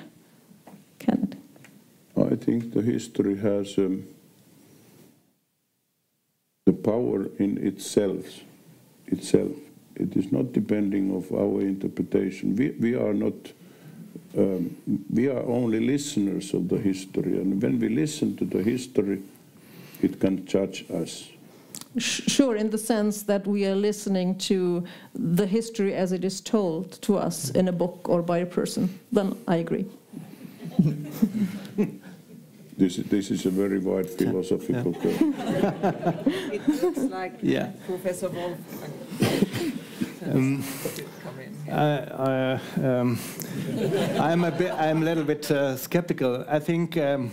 [2.46, 4.06] think the history has um,
[6.66, 8.26] the power in itself.
[9.08, 9.52] Itself,
[9.96, 12.56] it is not depending of our interpretation.
[12.56, 13.34] We we are not
[14.38, 14.76] um,
[15.10, 19.22] we are only listeners of the history, and when we listen to the history,
[20.02, 21.30] it can judge us.
[21.98, 24.84] Sure, in the sense that we are listening to
[25.14, 28.90] the history as it is told to us in a book or by a person,
[29.12, 29.86] then I agree.
[32.78, 36.14] this, this is a very wide philosophical yeah.
[36.52, 37.72] it looks like yeah.
[37.86, 38.58] Professor Wolf.
[40.32, 40.64] Um,
[41.72, 43.20] I, um,
[44.20, 46.44] I'm a bit, I'm a little bit uh, skeptical.
[46.48, 47.32] I think um,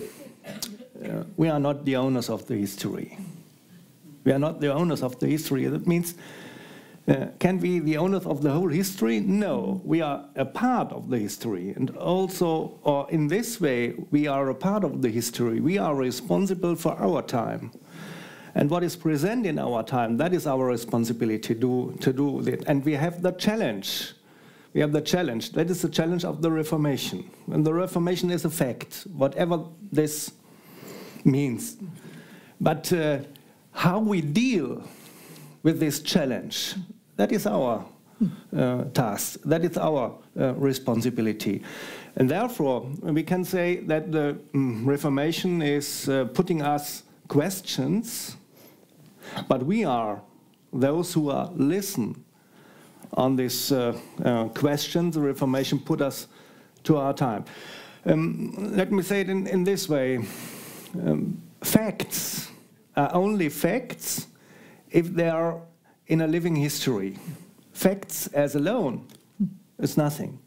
[1.04, 3.18] uh, we are not the owners of the history.
[4.24, 5.66] We are not the owners of the history.
[5.66, 6.14] That means,
[7.08, 9.20] uh, can we be the owners of the whole history?
[9.20, 14.26] No, we are a part of the history, and also, or in this way, we
[14.26, 15.60] are a part of the history.
[15.60, 17.72] We are responsible for our time.
[18.54, 22.40] And what is present in our time, that is our responsibility to do, to do
[22.46, 22.64] it.
[22.66, 24.12] And we have the challenge
[24.72, 25.52] we have the challenge.
[25.52, 27.30] That is the challenge of the Reformation.
[27.52, 30.32] And the Reformation is a fact, whatever this
[31.24, 31.76] means.
[32.60, 33.18] But uh,
[33.72, 34.82] how we deal
[35.62, 36.74] with this challenge,
[37.16, 37.84] that is our
[38.56, 41.62] uh, task, that is our uh, responsibility.
[42.16, 48.36] And therefore, we can say that the um, Reformation is uh, putting us questions,
[49.48, 50.20] but we are
[50.72, 52.24] those who are listen
[53.14, 55.10] on this uh, uh, question.
[55.10, 56.28] The Reformation put us
[56.84, 57.44] to our time.
[58.04, 60.18] Um, let me say it in, in this way.
[60.94, 62.50] Um, facts
[62.96, 64.26] are only facts
[64.90, 65.62] if they are
[66.12, 67.18] in a living history.
[67.72, 69.06] Facts as alone
[69.78, 70.38] is nothing.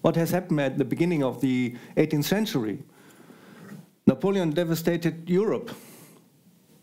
[0.00, 2.82] What has happened at the beginning of the 18th century?
[4.06, 5.70] Napoleon devastated Europe.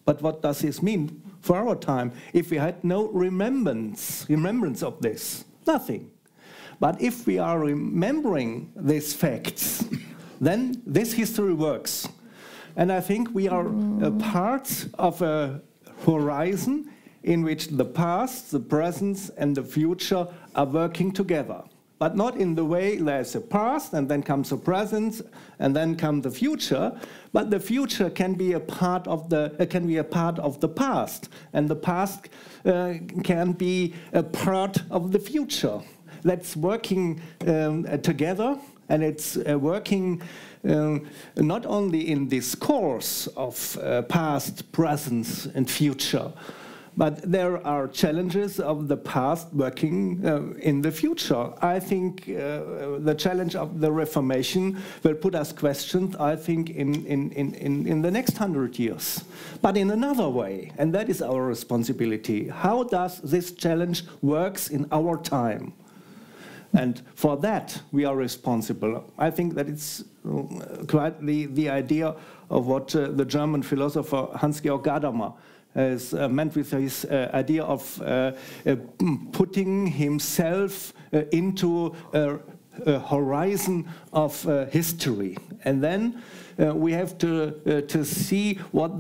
[0.06, 5.02] But what does this mean for our time if we had no remembrance, remembrance of
[5.02, 5.44] this?
[5.66, 6.12] Nothing.
[6.80, 9.86] But if we are remembering these facts,
[10.40, 12.08] then this history works.
[12.76, 13.66] And I think we are
[14.04, 15.64] a part of a
[16.06, 16.92] horizon
[17.26, 21.64] in which the past, the present, and the future are working together.
[21.98, 25.22] But not in the way there's a past and then comes the present
[25.60, 26.92] and then comes the future,
[27.34, 30.60] but the future can be a part of the uh, can be a part of
[30.60, 32.30] the past, and the past
[32.66, 35.80] uh, can be a part of the future.
[36.24, 38.60] That's working um, together,
[38.90, 40.22] and it's uh, working
[40.68, 41.08] um,
[41.38, 46.34] not only in this course of uh, past, present, and future,
[46.98, 51.52] but there are challenges of the past working uh, in the future.
[51.62, 57.06] I think uh, the challenge of the Reformation will put us questions, I think, in,
[57.06, 59.24] in, in, in the next hundred years,
[59.62, 62.48] but in another way, and that is our responsibility.
[62.48, 65.74] How does this challenge works in our time?
[66.74, 69.04] And for that, we are responsible.
[69.18, 72.16] I think that it's uh, quite the, the idea
[72.50, 75.34] of what uh, the German philosopher Hans-Georg Gadamer
[75.76, 78.32] has uh, meant with his uh, idea of uh,
[78.66, 78.76] uh
[79.32, 80.94] putting himself
[81.32, 82.38] into a,
[82.86, 85.38] a, horizon of history.
[85.64, 86.22] And then
[86.58, 88.92] we have to, to see what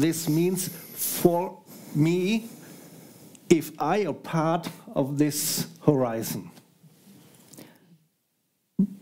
[0.00, 1.58] this means for
[1.94, 2.48] me
[3.50, 6.50] if I are part of this horizon.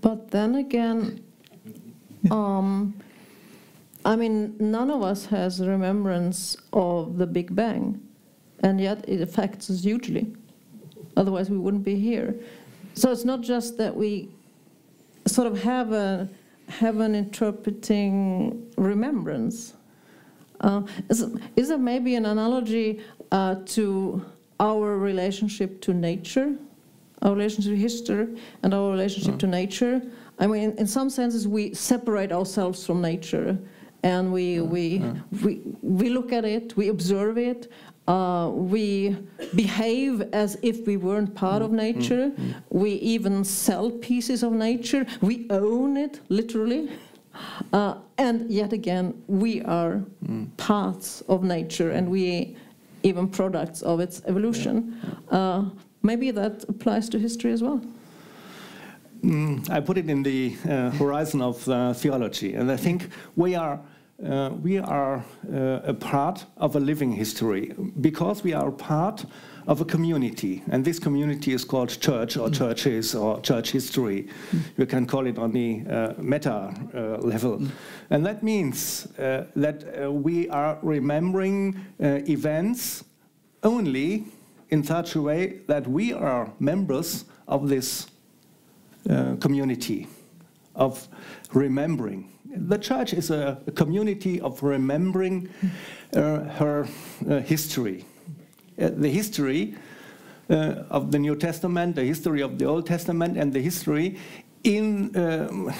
[0.00, 1.22] But then again,
[2.30, 2.94] um,
[4.06, 8.00] I mean, none of us has remembrance of the Big Bang,
[8.60, 10.32] and yet it affects us hugely.
[11.16, 12.36] Otherwise, we wouldn't be here.
[12.94, 14.28] So it's not just that we
[15.26, 16.28] sort of have a
[16.68, 19.74] have an interpreting remembrance.
[20.60, 21.24] Uh, is,
[21.56, 23.00] is there maybe an analogy
[23.32, 24.24] uh, to
[24.60, 26.54] our relationship to nature,
[27.22, 29.38] our relationship to history, and our relationship mm.
[29.40, 30.02] to nature.
[30.38, 33.58] I mean, in some senses, we separate ourselves from nature,
[34.02, 34.68] and we mm.
[34.68, 35.22] we mm.
[35.42, 37.70] we we look at it, we observe it,
[38.08, 39.16] uh, we
[39.54, 41.74] behave as if we weren't part of mm.
[41.74, 42.30] nature.
[42.30, 42.54] Mm.
[42.70, 45.06] We even sell pieces of nature.
[45.20, 46.90] We own it literally.
[47.72, 50.48] Uh, and yet again, we are mm.
[50.56, 52.56] parts of nature, and we
[53.02, 54.98] even products of its evolution.
[55.30, 55.64] Uh,
[56.02, 57.80] maybe that applies to history as well.
[59.26, 63.56] Mm, I put it in the uh, horizon of uh, theology, and I think we
[63.56, 63.80] are.
[64.24, 65.22] Uh, we are
[65.52, 69.26] uh, a part of a living history because we are part
[69.66, 74.26] of a community, and this community is called church or churches or church history.
[74.78, 77.60] You can call it on the uh, meta uh, level.
[78.08, 83.04] And that means uh, that uh, we are remembering uh, events
[83.62, 84.24] only
[84.70, 88.06] in such a way that we are members of this
[89.08, 90.06] uh, community
[90.74, 91.08] of
[91.52, 92.28] remembering.
[92.54, 95.48] The church is a, a community of remembering
[96.12, 96.86] her
[97.44, 98.04] history
[98.78, 99.74] uh, the history
[100.50, 104.18] uh, of the New Testament, the history of the Old Testament, and the history
[104.64, 105.72] in um,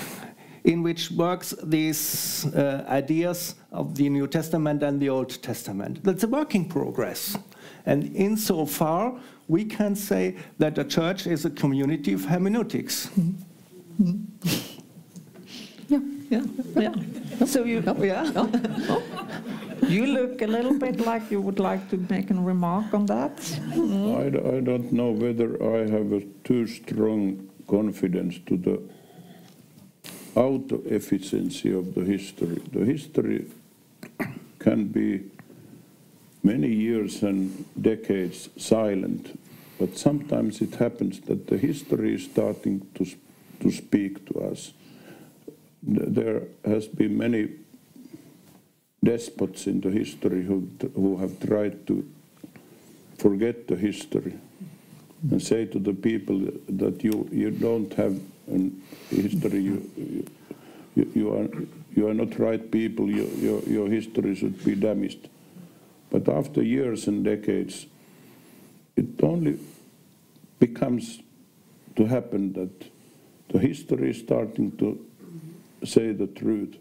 [0.65, 6.03] in which works these uh, ideas of the New Testament and the Old Testament.
[6.03, 7.37] That's a working progress.
[7.85, 13.09] And insofar, we can say that the church is a community of hermeneutics.
[13.99, 14.77] Mm -hmm.
[15.89, 16.45] Yeah, yeah,
[16.77, 17.47] yeah.
[17.47, 18.27] So you, yeah.
[19.89, 23.37] You look a little bit like you would like to make a remark on that.
[23.37, 24.17] Mm.
[24.17, 28.81] I, I don't know whether I have a too strong confidence to the
[30.35, 32.61] auto efficiency of the history.
[32.73, 33.47] The history
[34.59, 35.31] can be
[36.47, 39.39] many years and decades silent,
[39.81, 43.05] but sometimes it happens that the history is starting to,
[43.61, 44.73] to speak to us.
[45.83, 47.49] There has been many
[49.03, 52.09] despots in the history who, who have tried to
[53.19, 54.35] forget the history
[55.31, 56.39] and say to the people
[56.69, 58.21] that you, you don't have
[58.53, 58.71] a
[59.11, 59.91] history, you,
[60.95, 61.49] you, you, are,
[61.95, 65.29] you are not right people, your, your history should be damaged.
[66.11, 67.87] But after years and decades,
[68.97, 69.59] it only
[70.59, 71.21] becomes
[71.97, 72.91] to happen that
[73.49, 74.99] the history is starting to
[75.85, 76.77] say the truth.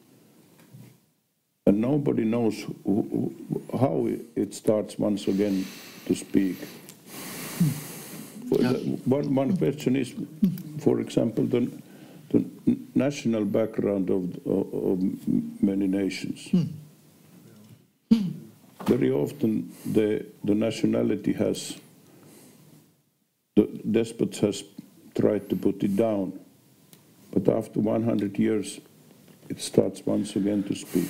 [1.67, 5.65] And nobody knows who, who, how it starts once again
[6.05, 6.57] to speak.
[8.49, 10.13] One, one question is,
[10.80, 11.71] for example, the,
[12.30, 12.45] the
[12.93, 16.47] national background of, of, of many nations.
[16.51, 16.63] Hmm.
[18.11, 18.45] Hmm.
[18.86, 21.79] Very often the, the nationality has,
[23.55, 24.63] the despots has
[25.15, 26.39] tried to put it down.
[27.31, 28.79] But after 100 years,
[29.49, 31.09] it starts once again to speak.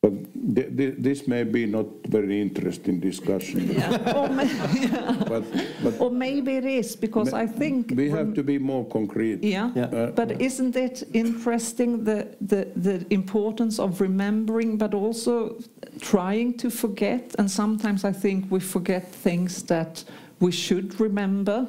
[0.00, 3.70] But th th this may be not very interesting discussion.
[3.82, 4.12] Yeah.
[4.16, 4.44] or, may
[5.28, 5.44] but,
[5.82, 7.92] but or, maybe it is, because I think...
[7.96, 9.42] We have to be more concrete.
[9.42, 9.84] Yeah, yeah.
[9.84, 15.58] Uh, but isn't it interesting the, the, the importance of remembering, but also
[16.00, 17.34] trying to forget?
[17.38, 20.04] And sometimes I think we forget things that
[20.40, 21.66] we should remember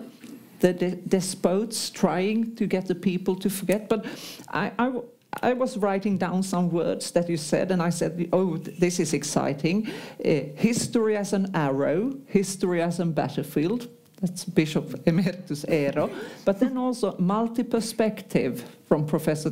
[0.72, 0.74] the
[1.08, 3.90] despots trying to get the people to forget.
[3.90, 4.06] But
[4.50, 4.92] I, I,
[5.42, 9.14] I, was writing down some words that you said, and I said, oh, this is
[9.14, 9.88] exciting.
[10.24, 13.88] Uh, history as an arrow, history as a battlefield.
[14.22, 16.14] That's Bishop Emeritus Eero.
[16.46, 19.52] But then also multi-perspective from Professor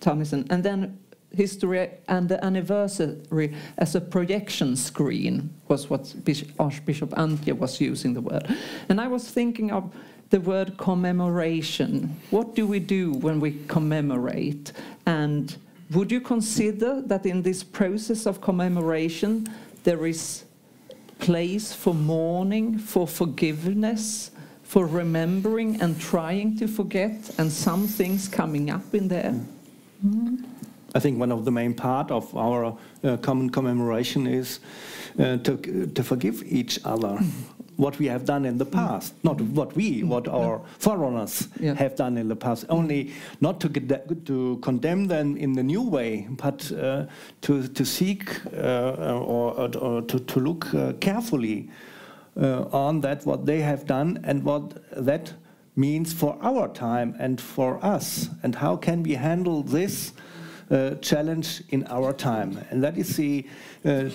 [0.00, 0.98] Thönissen, and then
[1.34, 6.14] history and the anniversary as a projection screen was what
[6.58, 8.46] Archbishop Antje was using the word.
[8.88, 9.94] And I was thinking of
[10.32, 12.16] the word commemoration.
[12.30, 14.72] What do we do when we commemorate?
[15.04, 15.54] And
[15.92, 19.46] would you consider that in this process of commemoration
[19.84, 20.44] there is
[21.18, 24.30] place for mourning, for forgiveness,
[24.62, 29.38] for remembering and trying to forget, and some things coming up in there?
[30.02, 30.44] Mm.
[30.94, 34.60] I think one of the main part of our uh, common commemoration is
[35.18, 37.18] uh, to, to forgive each other
[37.82, 41.74] what we have done in the past, not what we, what our forerunners yeah.
[41.74, 42.64] have done in the past.
[42.68, 47.06] Only not to to condemn them in the new way, but uh,
[47.42, 48.24] to to seek
[48.54, 51.68] uh, or, or, to to look uh, carefully
[52.40, 54.62] uh, on that what they have done and what
[55.06, 55.34] that
[55.74, 60.12] means for our time and for us, and how can we handle this
[60.72, 62.58] uh, challenge in our time.
[62.70, 63.46] And that is, the,
[63.84, 64.08] uh,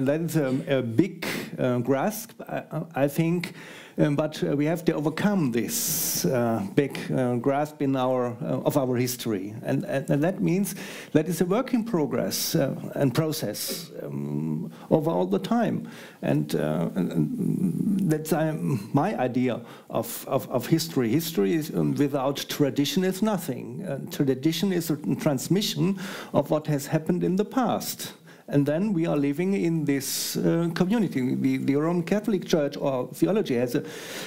[0.00, 1.26] that is a, a big
[1.58, 3.52] uh, grasp, I, I think,
[4.00, 8.76] um, but uh, we have to overcome this uh, big uh, grasp in our of
[8.76, 10.74] our history, and, and, and, that means
[11.12, 15.88] that is a work in progress and process um, over all the time,
[16.22, 21.10] and, and that's my idea of, of, of, history.
[21.10, 24.08] History is um, without tradition is nothing.
[24.10, 25.98] tradition is a transmission
[26.32, 28.12] of what has happened in the past.
[28.50, 31.34] And then we are living in this uh, community.
[31.36, 33.84] The, the, Roman Catholic Church or theology has a,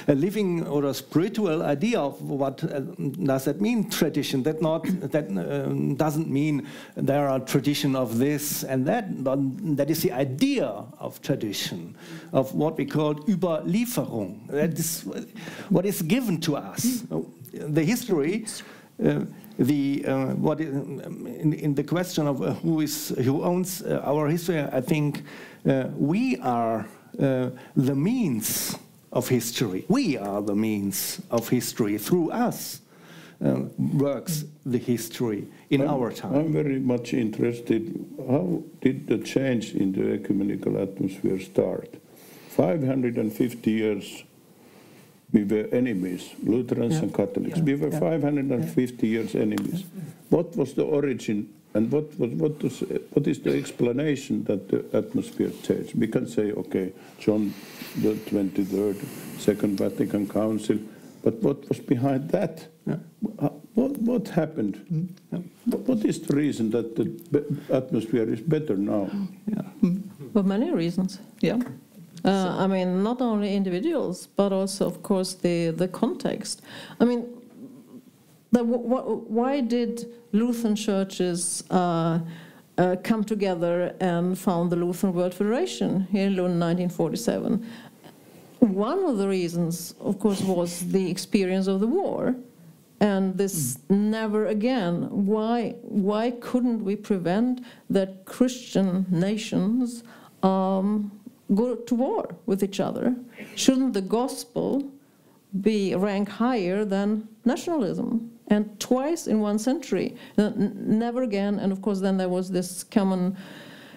[0.08, 4.42] a living or a spiritual idea of what uh, does that mean, tradition.
[4.42, 6.66] That, not, that um, doesn't mean
[6.96, 9.38] there are tradition of this and that, but
[9.76, 10.66] that is the idea
[10.98, 11.94] of tradition,
[12.32, 14.46] of what we call Überlieferung.
[14.48, 15.02] That is
[15.68, 17.04] what is given to us.
[17.52, 18.46] The history
[19.04, 19.20] uh,
[19.58, 24.02] the uh, what is, in, in, the question of uh, who is who owns uh,
[24.04, 25.22] our history, I think
[25.68, 26.86] uh, we are
[27.20, 28.76] uh, the means
[29.12, 29.84] of history.
[29.88, 31.98] We are the means of history.
[31.98, 32.80] Through us
[33.44, 36.34] uh, works the history in I'm, our time.
[36.34, 37.94] I'm very much interested.
[38.18, 41.94] How did the change in the ecumenical atmosphere start?
[42.48, 44.24] 550 years
[45.34, 47.02] we were enemies, Lutherans yeah.
[47.02, 47.58] and Catholics.
[47.58, 47.64] Yeah.
[47.64, 47.98] We were yeah.
[47.98, 49.84] 550 years enemies.
[50.30, 52.80] What was the origin and what, what, what, was,
[53.12, 55.98] what is the explanation that the atmosphere changed?
[55.98, 57.52] We can say, okay, John
[57.96, 59.04] the 23rd,
[59.40, 60.78] Second Vatican Council,
[61.24, 62.68] but what was behind that?
[63.74, 64.86] What, what happened?
[65.32, 65.44] Mm.
[65.86, 67.06] What is the reason that the
[67.74, 69.10] atmosphere is better now?
[69.48, 69.62] Yeah.
[69.82, 70.32] Mm.
[70.32, 71.58] For many reasons, yeah.
[72.24, 76.62] Uh, I mean, not only individuals, but also, of course, the, the context.
[76.98, 77.26] I mean,
[78.50, 82.20] the, why did Lutheran churches uh,
[82.78, 87.66] uh, come together and found the Lutheran World Federation here in Lund in 1947.
[88.60, 92.34] One of the reasons, of course, was the experience of the war
[93.00, 95.08] and this never again.
[95.10, 100.02] Why, why couldn't we prevent that Christian nations
[100.42, 101.12] um,
[101.54, 103.14] go to war with each other?
[103.54, 104.90] Shouldn't the gospel
[105.60, 108.30] be rank higher than nationalism?
[108.48, 111.58] And twice in one century, never again.
[111.58, 113.36] And of course, then there was this common,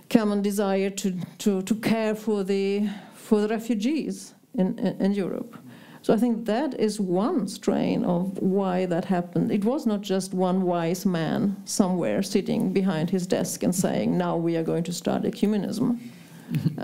[0.09, 5.57] common desire to, to, to care for the, for the refugees in, in, in Europe.
[6.01, 9.51] So I think that is one strain of why that happened.
[9.51, 14.38] It was not just one wise man somewhere sitting behind his desk and saying, now
[14.38, 15.99] we are going to start ecumenism.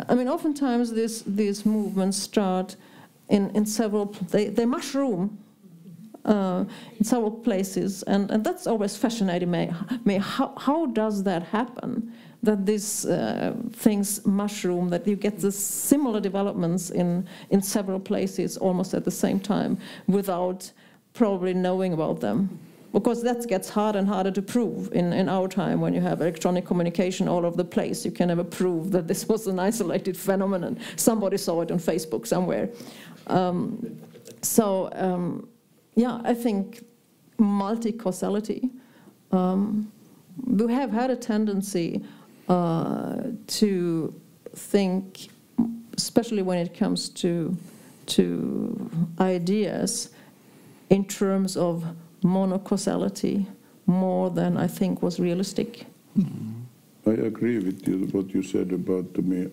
[0.09, 2.75] I mean, oftentimes this, these movements start
[3.29, 5.37] in, in several, they, they mushroom
[6.25, 6.65] uh,
[6.97, 9.71] in several places, and, and that's always fascinating me.
[10.05, 10.17] me.
[10.17, 12.13] How, how does that happen?
[12.43, 18.57] That these uh, things mushroom, that you get the similar developments in, in several places
[18.57, 19.77] almost at the same time
[20.07, 20.71] without
[21.13, 22.59] probably knowing about them.
[22.93, 26.01] Of course, that gets harder and harder to prove in, in our time when you
[26.01, 28.05] have electronic communication all over the place.
[28.05, 30.79] You can never prove that this was an isolated phenomenon.
[30.95, 32.69] Somebody saw it on Facebook somewhere.
[33.27, 33.99] Um,
[34.41, 35.47] so, um,
[35.95, 36.85] yeah, I think
[37.39, 38.69] multi-causality.
[39.31, 39.91] Um,
[40.45, 42.03] we have had a tendency
[42.47, 44.21] uh, to
[44.55, 45.29] think,
[45.97, 47.57] especially when it comes to
[48.05, 48.89] to
[49.19, 50.09] ideas,
[50.89, 51.85] in terms of
[52.23, 53.45] monocausality
[53.85, 55.85] more than I think was realistic.
[56.17, 57.09] Mm-hmm.
[57.09, 59.49] I agree with you what you said about the me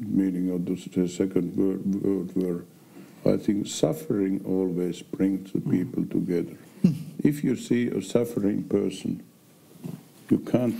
[0.00, 2.64] meaning of the, the Second World, World War.
[3.24, 5.70] I think suffering always brings the mm-hmm.
[5.70, 6.56] people together.
[6.84, 7.26] Mm-hmm.
[7.28, 9.22] if you see a suffering person,
[10.30, 10.76] you can't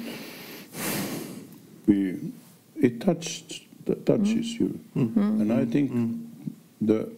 [1.86, 2.32] be.
[2.76, 3.62] It touched,
[4.06, 5.90] touches you, and I think
[6.80, 7.10] the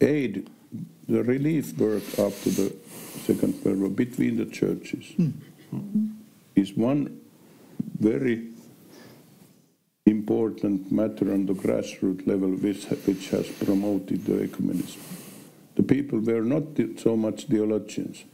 [0.00, 0.50] aid,
[1.08, 2.74] the relief work after the
[3.24, 5.12] Second World War between the churches
[6.54, 7.20] is one
[7.98, 8.48] very
[10.06, 14.98] important matter on the grassroots level which, which has promoted the ecumenism.
[15.74, 16.62] The people were not
[16.98, 18.24] so much theologians.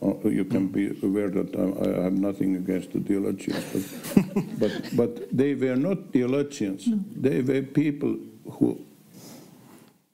[0.00, 4.96] Uh, You can be aware that I, I have nothing against the theologians, but, but,
[4.96, 6.88] but they were not theologians.
[7.16, 8.16] They were people
[8.52, 8.80] who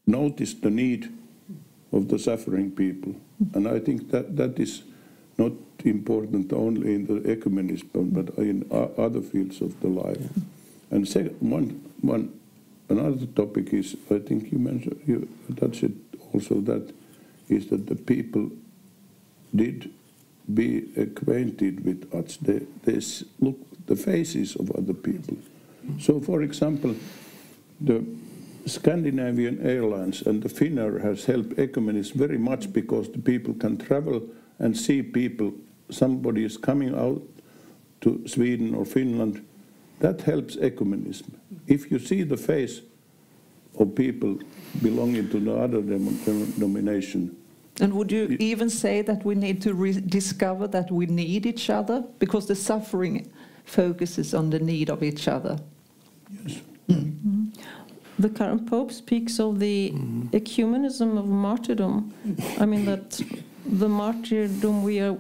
[0.07, 1.13] noticed the need
[1.95, 3.15] of the suffering people.
[3.55, 4.83] And I think that that is
[5.39, 5.53] not
[5.85, 8.67] important only in the ecumenism, but in
[8.99, 10.29] other fields of the life.
[10.91, 12.39] And second, one, one,
[12.89, 15.93] another topic is, I think you mentioned, you touched it
[16.33, 16.93] also, that
[17.49, 18.51] is that the people
[19.55, 19.91] did
[20.53, 22.37] be acquainted with us.
[22.39, 23.01] They, they
[23.41, 25.37] look the faces of other people.
[26.01, 26.95] So, for example,
[27.81, 28.05] the
[28.67, 34.23] Scandinavian Airlines and the Finnair has helped ecumenism very much because the people can travel
[34.59, 35.53] and see people.
[35.91, 37.23] Somebody is coming out
[38.01, 39.45] to Sweden or Finland.
[40.01, 41.35] That helps ecumenism.
[41.67, 42.81] If you see the face
[43.79, 44.39] of people
[44.83, 47.37] belonging to the other denomination,
[47.81, 52.05] And would you even say that we need to rediscover that we need each other?
[52.19, 53.33] Because the suffering
[53.65, 55.59] focuses on the need of each other.
[56.31, 57.49] yes, hmm.
[58.19, 59.93] The current pope speaks of the
[60.33, 62.15] ecumenism of martyrdom.
[62.61, 63.21] I mean that
[63.67, 65.17] the martyrdom we are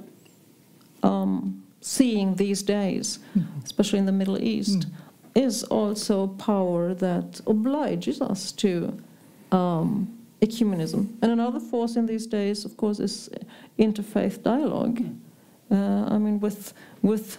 [1.02, 3.18] um, seeing these days,
[3.64, 4.86] especially in the Middle East,
[5.34, 8.96] is also a power that obliges us to
[9.50, 11.16] um, ecumenism.
[11.20, 13.28] And another force in these days, of course, is
[13.78, 15.02] interfaith dialogue.
[15.70, 17.38] Uh, I mean, with with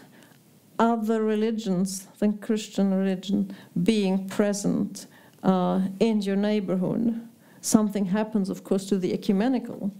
[0.77, 5.07] other religions than Christian religion being present
[5.45, 7.21] uh, in your neighborhood,
[7.61, 9.91] something happens, of course, to the ecumenical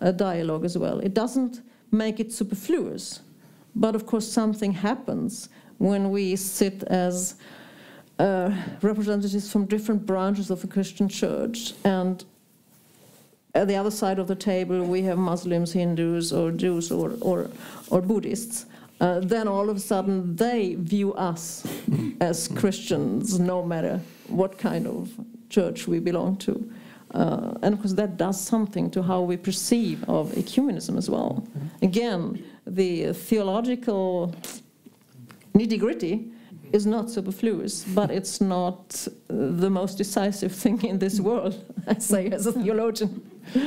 [0.00, 1.00] uh, dialogue as well.
[1.00, 1.60] It doesn't
[1.90, 3.20] make it superfluous,
[3.74, 5.48] but of course, something happens
[5.78, 7.34] when we sit as
[8.20, 12.24] uh, representatives from different branches of the Christian church and
[13.56, 17.50] at the other side of the table we have Muslims, Hindus, or Jews, or, or,
[17.90, 18.66] or Buddhists.
[19.00, 21.66] Uh, then all of a sudden they view us
[22.20, 25.10] as Christians, no matter what kind of
[25.50, 26.72] church we belong to.
[27.12, 31.46] Uh, and of course, that does something to how we perceive of ecumenism as well.
[31.80, 34.34] Again, the theological
[35.54, 36.32] nitty gritty
[36.72, 41.54] is not superfluous, but it's not the most decisive thing in this world,
[41.86, 43.22] I say as a theologian.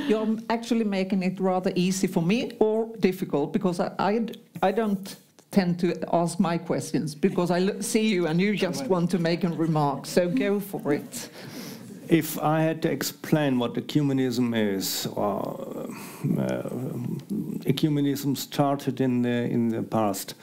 [0.08, 4.28] You're actually making it rather easy for me or difficult because I, I,
[4.62, 5.16] I don't
[5.52, 9.44] tend to ask my questions because I see you and you just want to make
[9.44, 10.06] a remark.
[10.06, 11.30] So go for it.
[12.10, 15.90] If I had to explain what ecumenism is, or
[16.40, 16.70] uh,
[17.66, 20.36] ecumenism started in the, in the past,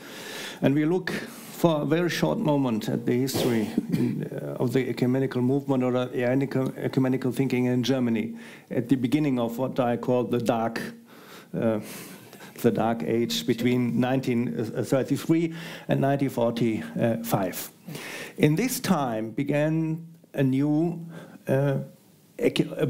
[0.61, 4.87] and we look for a very short moment at the history in, uh, of the
[4.87, 8.35] ecumenical movement or the ecumenical thinking in Germany,
[8.71, 10.83] at the beginning of what I call the dark.
[11.59, 11.81] Uh,
[12.65, 15.55] the dark age between 1933
[15.89, 17.71] and 1945.
[18.39, 20.05] In this time began
[20.35, 21.07] a new
[21.47, 21.79] uh,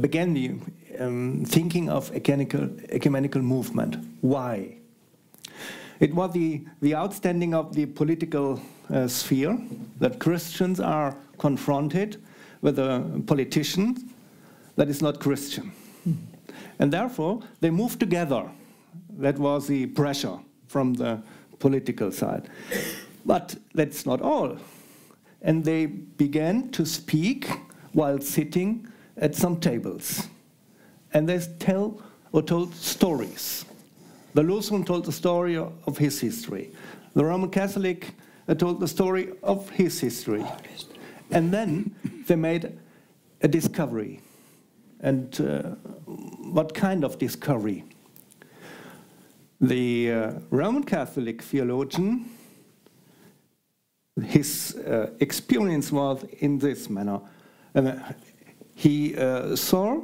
[0.01, 0.55] began the
[0.99, 3.97] um, thinking of ecumenical, ecumenical movement.
[4.23, 4.77] Why?
[6.01, 8.61] It was the, the outstanding of the political
[8.93, 9.59] uh, sphere
[9.99, 12.23] that Christians are confronted
[12.63, 14.11] with a politician
[14.77, 15.73] that is not Christian.
[16.79, 18.51] And therefore, they move together.
[19.19, 21.23] That was the pressure from the
[21.59, 22.49] political side.
[23.25, 24.59] But that's not all.
[25.43, 27.49] And they began to speak
[27.93, 30.29] while sitting at some tables.
[31.13, 33.65] And they tell or told stories.
[34.35, 36.73] The Lutheran told the story of his history.
[37.15, 38.15] The Roman Catholic
[38.49, 40.45] uh, told the story of his history.
[41.31, 41.95] And then
[42.27, 42.77] they made
[43.43, 44.21] a discovery.
[45.01, 45.63] And uh,
[46.53, 47.85] what kind of discovery?
[49.69, 52.29] The uh, Roman Catholic theologian,
[54.23, 57.21] his uh, experience was in this manner
[58.75, 60.03] he uh, saw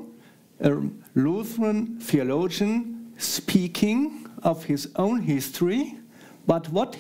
[0.61, 0.81] a
[1.15, 5.99] Lutheran theologian speaking of his own history,
[6.47, 6.97] but what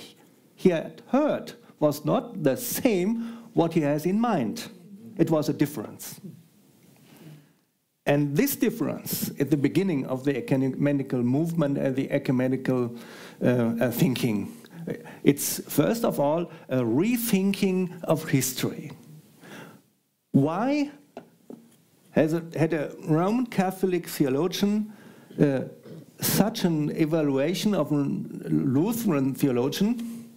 [0.54, 4.68] he had heard was not the same what he has in mind.
[5.16, 6.20] It was a difference.
[8.10, 12.96] And this difference at the beginning of the ecumenical movement and the ecumenical
[13.40, 14.52] uh, uh, thinking,
[15.22, 18.90] it's first of all a rethinking of history.
[20.32, 20.90] Why
[22.10, 24.92] has a, had a Roman Catholic theologian
[25.40, 25.60] uh,
[26.20, 30.28] such an evaluation of a Lutheran theologian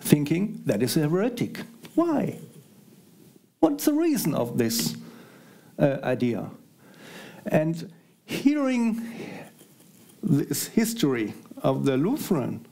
[0.00, 1.60] thinking that is a heretic?
[1.94, 2.40] Why?
[3.60, 4.96] What's the reason of this
[5.78, 6.50] uh, idea?
[7.48, 7.92] And
[8.24, 9.02] hearing
[10.22, 12.66] this history of the Lutheran